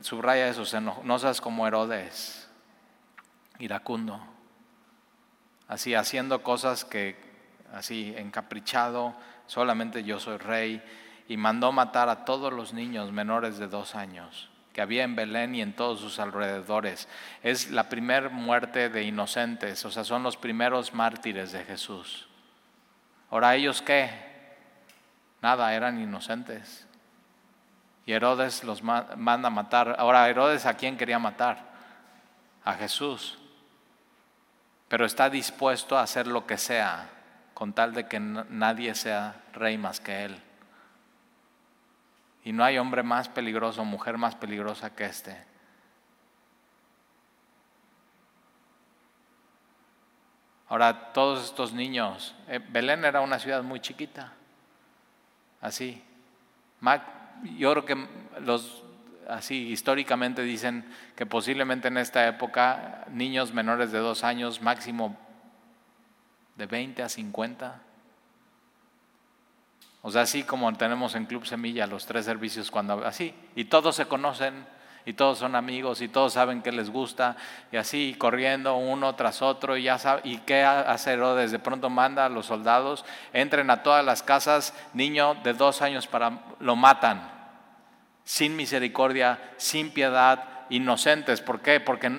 [0.00, 2.48] Subraya eso, no, seas como Herodes,
[3.58, 4.20] iracundo,
[5.68, 7.16] así haciendo cosas que,
[7.72, 9.14] así encaprichado,
[9.46, 10.82] solamente yo soy rey,
[11.28, 15.54] y mandó matar a todos los niños menores de dos años que había en Belén
[15.54, 17.08] y en todos sus alrededores.
[17.42, 22.28] Es la primera muerte de inocentes, o sea, son los primeros mártires de Jesús.
[23.30, 24.10] Ahora, ¿ellos qué?
[25.42, 26.86] Nada, eran inocentes.
[28.10, 29.94] Y Herodes los manda a matar.
[29.96, 31.58] Ahora, Herodes a quién quería matar?
[32.64, 33.38] A Jesús.
[34.88, 37.08] Pero está dispuesto a hacer lo que sea
[37.54, 40.42] con tal de que nadie sea rey más que él.
[42.42, 45.46] Y no hay hombre más peligroso, mujer más peligrosa que este.
[50.68, 54.32] Ahora, todos estos niños, eh, Belén era una ciudad muy chiquita,
[55.60, 56.02] así.
[56.80, 57.19] Mac
[57.56, 58.06] yo creo que
[58.40, 58.82] los
[59.28, 60.84] así históricamente dicen
[61.16, 65.16] que posiblemente en esta época niños menores de dos años, máximo
[66.56, 67.82] de 20 a 50.
[70.02, 73.96] O sea, así como tenemos en Club Semilla los tres servicios cuando así, y todos
[73.96, 74.66] se conocen
[75.04, 77.36] y todos son amigos y todos saben que les gusta
[77.72, 81.90] y así corriendo uno tras otro y ya sabe, y qué hace Herodes, de pronto
[81.90, 86.76] manda a los soldados, entren a todas las casas, niño de dos años para, lo
[86.76, 87.30] matan,
[88.24, 91.80] sin misericordia, sin piedad, inocentes, ¿por qué?
[91.80, 92.10] Porque,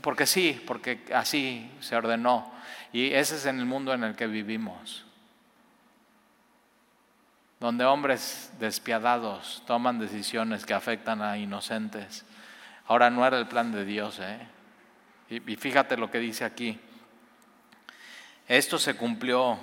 [0.00, 2.52] porque sí, porque así se ordenó.
[2.92, 5.03] Y ese es en el mundo en el que vivimos
[7.64, 12.26] donde hombres despiadados toman decisiones que afectan a inocentes.
[12.86, 14.38] Ahora no era el plan de Dios, ¿eh?
[15.30, 16.78] Y, y fíjate lo que dice aquí.
[18.46, 19.58] Esto se cumplió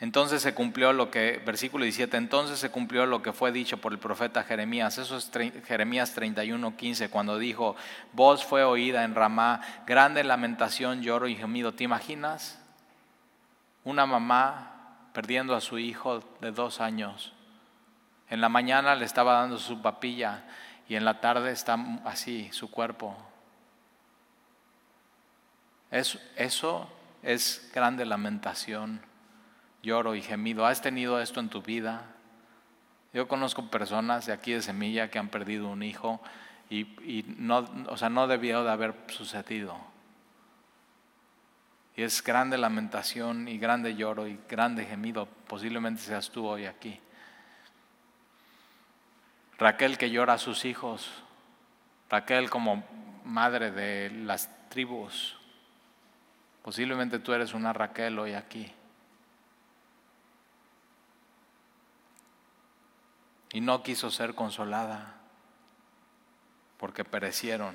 [0.00, 3.92] Entonces se cumplió lo que, versículo 17, entonces se cumplió lo que fue dicho por
[3.92, 4.98] el profeta Jeremías.
[4.98, 5.30] Eso es
[5.68, 7.76] Jeremías 31, 15, cuando dijo,
[8.12, 11.74] voz fue oída en Ramá, grande lamentación, lloro y gemido.
[11.74, 12.58] ¿Te imaginas?
[13.84, 14.75] Una mamá
[15.16, 17.32] perdiendo a su hijo de dos años.
[18.28, 20.44] En la mañana le estaba dando su papilla
[20.90, 23.16] y en la tarde está así su cuerpo.
[25.90, 26.90] eso
[27.22, 29.00] es grande lamentación
[29.82, 30.66] lloro y gemido.
[30.66, 32.02] ¿Has tenido esto en tu vida?
[33.14, 36.20] Yo conozco personas de aquí de Semilla que han perdido un hijo
[36.68, 39.78] y, no, o sea, no debió de haber sucedido.
[41.96, 45.26] Y es grande lamentación y grande lloro y grande gemido.
[45.48, 47.00] Posiblemente seas tú hoy aquí.
[49.58, 51.10] Raquel que llora a sus hijos.
[52.10, 52.84] Raquel como
[53.24, 55.38] madre de las tribus.
[56.62, 58.72] Posiblemente tú eres una Raquel hoy aquí.
[63.56, 65.14] y no quiso ser consolada
[66.76, 67.74] porque perecieron.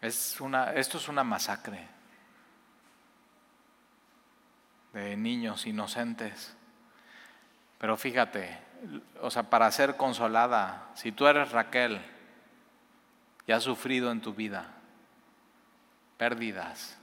[0.00, 1.86] Es una, esto es una masacre
[4.92, 6.56] de niños inocentes.
[7.78, 8.58] Pero fíjate,
[9.20, 12.00] o sea, para ser consolada, si tú eres Raquel
[13.46, 14.66] y has sufrido en tu vida
[16.18, 16.98] pérdidas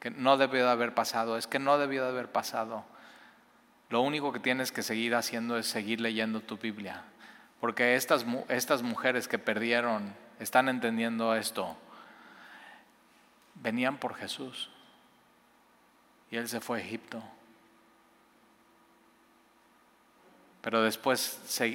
[0.00, 2.84] que no debió de haber pasado, es que no debió de haber pasado
[3.88, 7.02] lo único que tienes que seguir haciendo es seguir leyendo tu Biblia.
[7.60, 11.76] Porque estas, estas mujeres que perdieron están entendiendo esto.
[13.62, 14.70] Venían por Jesús.
[16.30, 17.22] Y él se fue a Egipto.
[20.60, 21.20] Pero después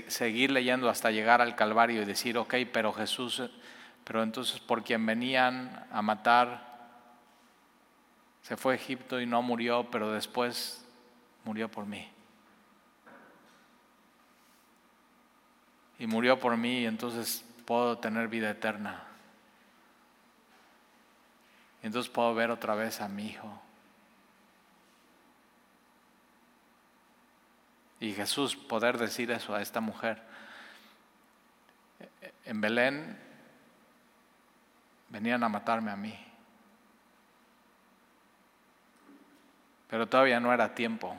[0.07, 3.41] seguir leyendo hasta llegar al Calvario y decir, ok, pero Jesús,
[4.03, 6.71] pero entonces por quien venían a matar,
[8.41, 10.85] se fue a Egipto y no murió, pero después
[11.45, 12.09] murió por mí.
[15.99, 19.10] Y murió por mí y entonces puedo tener vida eterna.
[21.81, 23.61] Y entonces puedo ver otra vez a mi hijo.
[27.99, 30.21] Y Jesús poder decir eso a esta mujer.
[32.45, 33.17] En Belén
[35.09, 36.17] venían a matarme a mí.
[39.87, 41.15] Pero todavía no era tiempo.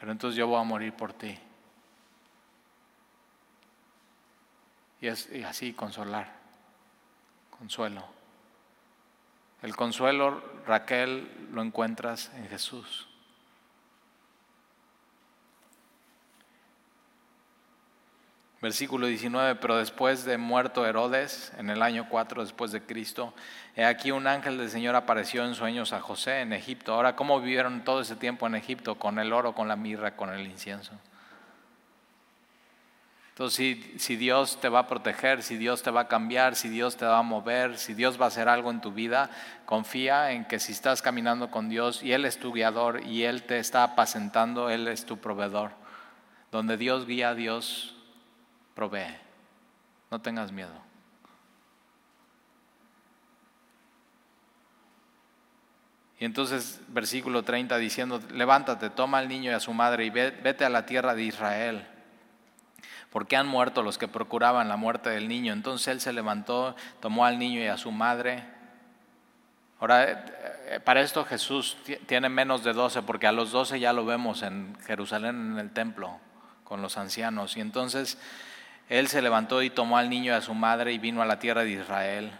[0.00, 1.38] pero entonces yo voy a morir por ti.
[5.02, 6.39] Y, es, así consolar,
[7.60, 8.02] consuelo.
[9.60, 13.06] El consuelo, Raquel, lo encuentras en Jesús.
[18.62, 23.34] Versículo 19, pero después de muerto Herodes, en el año 4 después de Cristo,
[23.76, 26.94] he aquí un ángel del Señor apareció en sueños a José en Egipto.
[26.94, 28.94] Ahora, ¿cómo vivieron todo ese tiempo en Egipto?
[28.94, 30.92] Con el oro, con la mirra, con el incienso.
[33.40, 36.98] Entonces, si, Dios te va a proteger, si Dios te va a cambiar, si Dios
[36.98, 39.30] te va a mover, si Dios va a hacer algo en tu vida,
[39.64, 43.44] confía en que si estás caminando con Dios y Él es tu guiador y Él
[43.44, 45.70] te está apacentando, Él es tu proveedor.
[46.52, 47.96] Donde Dios guía, Dios
[48.74, 49.16] provee.
[50.10, 50.74] No tengas miedo.
[56.18, 60.66] Y entonces versículo 30 diciendo, levántate, toma al niño y a su madre y vete
[60.66, 61.86] a la tierra de Israel,
[63.10, 65.52] porque han muerto los que procuraban la muerte del niño.
[65.52, 68.44] Entonces él se levantó, tomó al niño y a su madre.
[69.80, 70.24] Ahora, eh,
[70.66, 74.42] eh, para esto Jesús tiene menos de 12, porque a los 12 ya lo vemos
[74.42, 76.18] en Jerusalén en el templo
[76.64, 77.56] con los ancianos.
[77.56, 78.16] Y entonces
[78.88, 81.38] él se levantó y tomó al niño y a su madre y vino a la
[81.38, 82.30] tierra de Israel.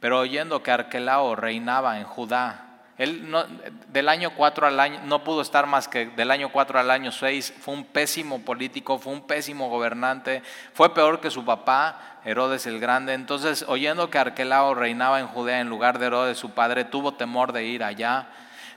[0.00, 2.67] Pero oyendo que Arquelao reinaba en Judá,
[2.98, 3.44] él no,
[3.88, 7.12] del año 4 al año, no pudo estar más que del año 4 al año
[7.12, 10.42] 6, fue un pésimo político, fue un pésimo gobernante,
[10.74, 13.14] fue peor que su papá, Herodes el Grande.
[13.14, 17.52] Entonces, oyendo que Arquelao reinaba en Judea en lugar de Herodes su padre, tuvo temor
[17.52, 18.26] de ir allá,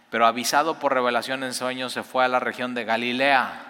[0.10, 3.68] pero avisado por revelación en sueños, se fue a la región de Galilea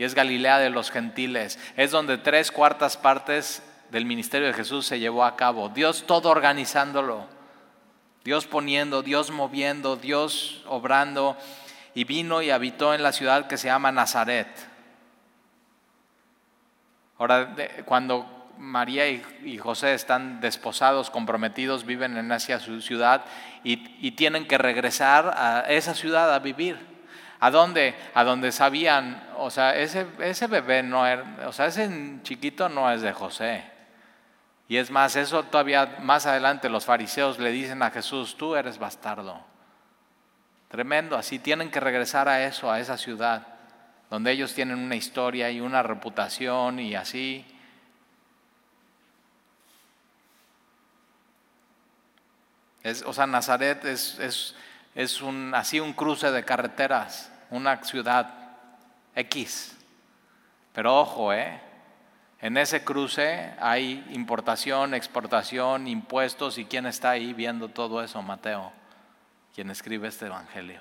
[0.00, 1.58] y es Galilea de los gentiles.
[1.76, 5.68] Es donde tres cuartas partes del ministerio de Jesús se llevó a cabo.
[5.68, 7.26] Dios todo organizándolo,
[8.24, 11.36] Dios poniendo, Dios moviendo, Dios obrando.
[11.94, 14.48] Y vino y habitó en la ciudad que se llama Nazaret.
[17.18, 17.54] Ahora,
[17.84, 23.24] cuando María y José están desposados, comprometidos, viven en su ciudad
[23.64, 26.90] y tienen que regresar a esa ciudad a vivir.
[27.40, 27.94] ¿A dónde?
[28.12, 31.90] A donde sabían, o sea, ese, ese bebé no era, o sea, ese
[32.22, 33.64] chiquito no es de José.
[34.70, 38.78] Y es más, eso todavía más adelante los fariseos le dicen a Jesús, tú eres
[38.78, 39.44] bastardo.
[40.68, 43.48] Tremendo, así tienen que regresar a eso, a esa ciudad,
[44.10, 47.44] donde ellos tienen una historia y una reputación y así.
[53.06, 58.32] O sea, Nazaret es un, así un cruce de carreteras, una ciudad
[59.16, 59.76] X.
[60.72, 61.69] Pero ojo, ¿eh?
[62.42, 68.72] En ese cruce hay importación, exportación, impuestos y quién está ahí viendo todo eso, Mateo,
[69.54, 70.80] quien escribe este evangelio.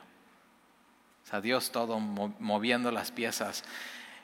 [1.25, 3.63] O sea, Dios todo moviendo las piezas.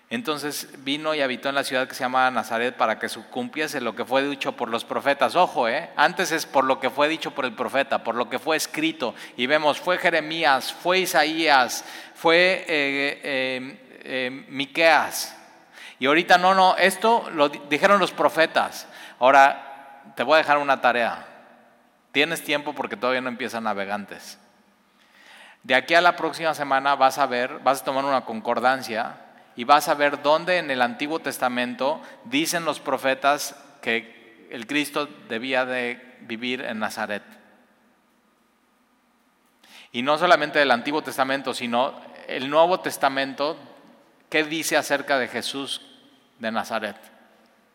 [0.10, 3.96] Entonces vino y habitó en la ciudad que se llama Nazaret para que cumpliese lo
[3.96, 5.36] que fue dicho por los profetas.
[5.36, 5.90] Ojo, ¿eh?
[5.98, 9.14] antes es por lo que fue dicho por el profeta, por lo que fue escrito.
[9.36, 11.84] Y vemos, fue Jeremías, fue Isaías,
[12.14, 15.35] fue eh, eh, Miqueas.
[16.00, 18.88] Y ahorita no, no, esto lo dijeron los profetas.
[19.20, 21.26] Ahora te voy a dejar una tarea.
[22.12, 24.40] Tienes tiempo porque todavía no empiezan navegantes.
[25.64, 29.18] De aquí a la próxima semana vas a ver, vas a tomar una concordancia
[29.56, 35.08] y vas a ver dónde en el Antiguo Testamento dicen los profetas que el Cristo
[35.28, 37.24] debía de vivir en Nazaret.
[39.92, 43.58] Y no solamente del Antiguo Testamento, sino el Nuevo Testamento,
[44.30, 45.82] ¿qué dice acerca de Jesús
[46.40, 46.98] de Nazaret?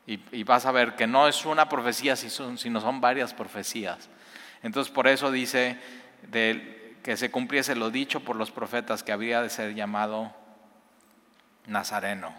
[0.07, 4.09] Y, vas a ver que no es una profecía, sino son varias profecías.
[4.63, 5.79] Entonces por eso dice
[6.33, 10.35] que se cumpliese lo dicho por los profetas que habría de ser llamado
[11.67, 12.35] Nazareno.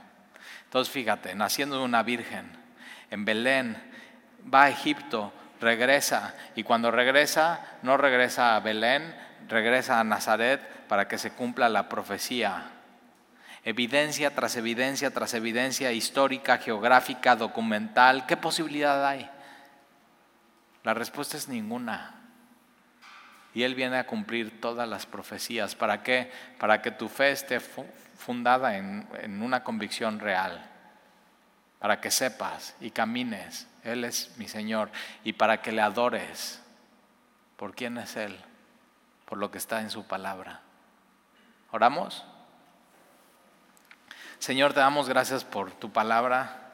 [0.65, 2.51] Entonces fíjate, naciendo de una virgen,
[3.09, 3.77] en Belén,
[4.53, 9.15] va a Egipto, regresa, y cuando regresa, no regresa a Belén,
[9.47, 12.63] regresa a Nazaret para que se cumpla la profecía.
[13.63, 18.25] Evidencia tras evidencia tras evidencia histórica, geográfica, documental.
[18.25, 19.29] ¿Qué posibilidad hay?
[20.83, 22.15] La respuesta es ninguna.
[23.53, 25.75] Y Él viene a cumplir todas las profecías.
[25.75, 26.31] ¿Para qué?
[26.57, 30.63] Para que tu fe esté fundada en, una convicción real,
[31.79, 34.89] para que sepas y camines, Él es mi Señor,
[35.23, 36.61] y para que le adores
[37.57, 38.39] por quién es Él,
[39.25, 40.61] por lo que está en su palabra.
[41.71, 42.25] ¿Oramos?
[44.41, 46.71] Señor, te damos gracias por tu palabra.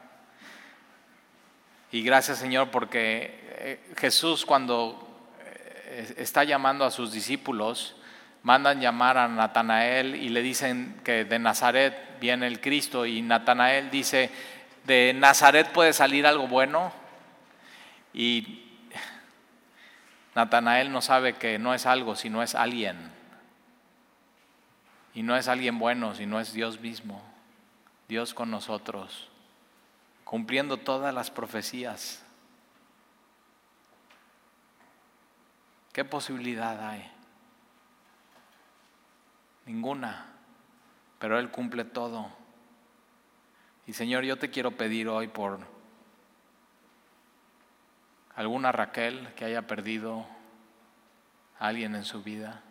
[1.91, 5.05] Y gracias, Señor, porque eh, Jesús cuando
[5.41, 7.97] eh, está llamando a sus discípulos,
[8.41, 13.91] mandan llamar a Natanael y le dicen que de Nazaret viene el Cristo y Natanael
[13.91, 14.31] dice,
[14.85, 16.93] ¿de Nazaret puede salir algo bueno?
[18.13, 18.63] Y
[20.35, 23.11] Natanael no sabe que no es algo, sino es alguien.
[25.13, 27.21] Y no es alguien bueno, sino es Dios mismo,
[28.07, 29.29] Dios con nosotros,
[30.23, 32.23] cumpliendo todas las profecías.
[35.91, 37.11] ¿Qué posibilidad hay?
[39.65, 40.25] Ninguna.
[41.19, 42.29] Pero Él cumple todo.
[43.85, 45.59] Y Señor, yo te quiero pedir hoy por
[48.35, 50.27] alguna Raquel que haya perdido
[51.59, 52.61] a alguien en su vida,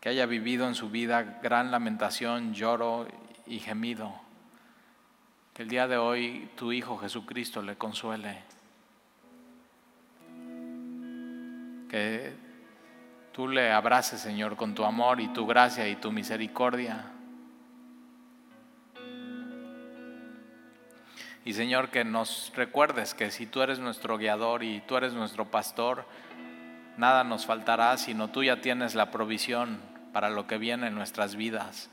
[0.00, 3.06] que haya vivido en su vida gran lamentación, lloro
[3.46, 4.14] y gemido.
[5.52, 8.42] Que el día de hoy tu Hijo Jesucristo le consuele.
[11.90, 12.32] Que
[13.32, 17.04] tú le abraces, Señor, con tu amor y tu gracia y tu misericordia.
[21.44, 25.50] Y Señor, que nos recuerdes que si tú eres nuestro guiador y tú eres nuestro
[25.50, 26.06] pastor,
[26.96, 31.36] nada nos faltará, sino tú ya tienes la provisión para lo que viene en nuestras
[31.36, 31.90] vidas.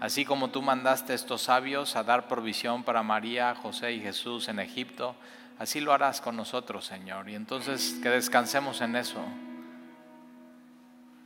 [0.00, 4.48] Así como tú mandaste a estos sabios a dar provisión para María, José y Jesús
[4.48, 5.16] en Egipto,
[5.58, 7.28] Así lo harás con nosotros, Señor.
[7.28, 9.24] Y entonces que descansemos en eso.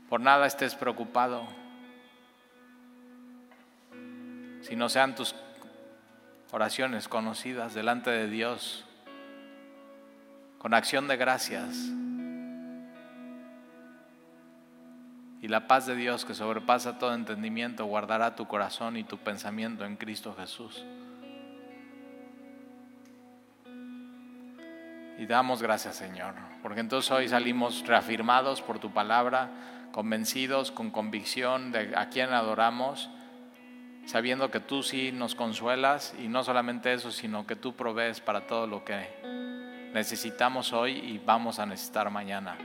[0.09, 1.47] Por nada estés preocupado.
[4.63, 5.35] Si no sean tus
[6.53, 8.85] oraciones conocidas delante de Dios,
[10.59, 11.77] con acción de gracias.
[15.43, 19.85] Y la paz de Dios que sobrepasa todo entendimiento guardará tu corazón y tu pensamiento
[19.85, 20.85] en Cristo Jesús.
[25.19, 29.51] Y damos gracias, Señor, porque entonces hoy salimos reafirmados por tu palabra,
[29.93, 33.11] convencidos, con convicción de a quién adoramos,
[34.07, 38.47] sabiendo que tú sí nos consuelas y no solamente eso, sino que tú provees para
[38.47, 42.57] todo lo que necesitamos hoy y vamos a necesitar mañana.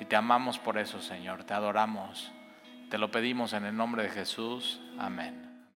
[0.00, 2.30] Y te amamos por eso, Señor, te adoramos.
[2.90, 4.80] Te lo pedimos en el nombre de Jesús.
[4.98, 5.47] Amén.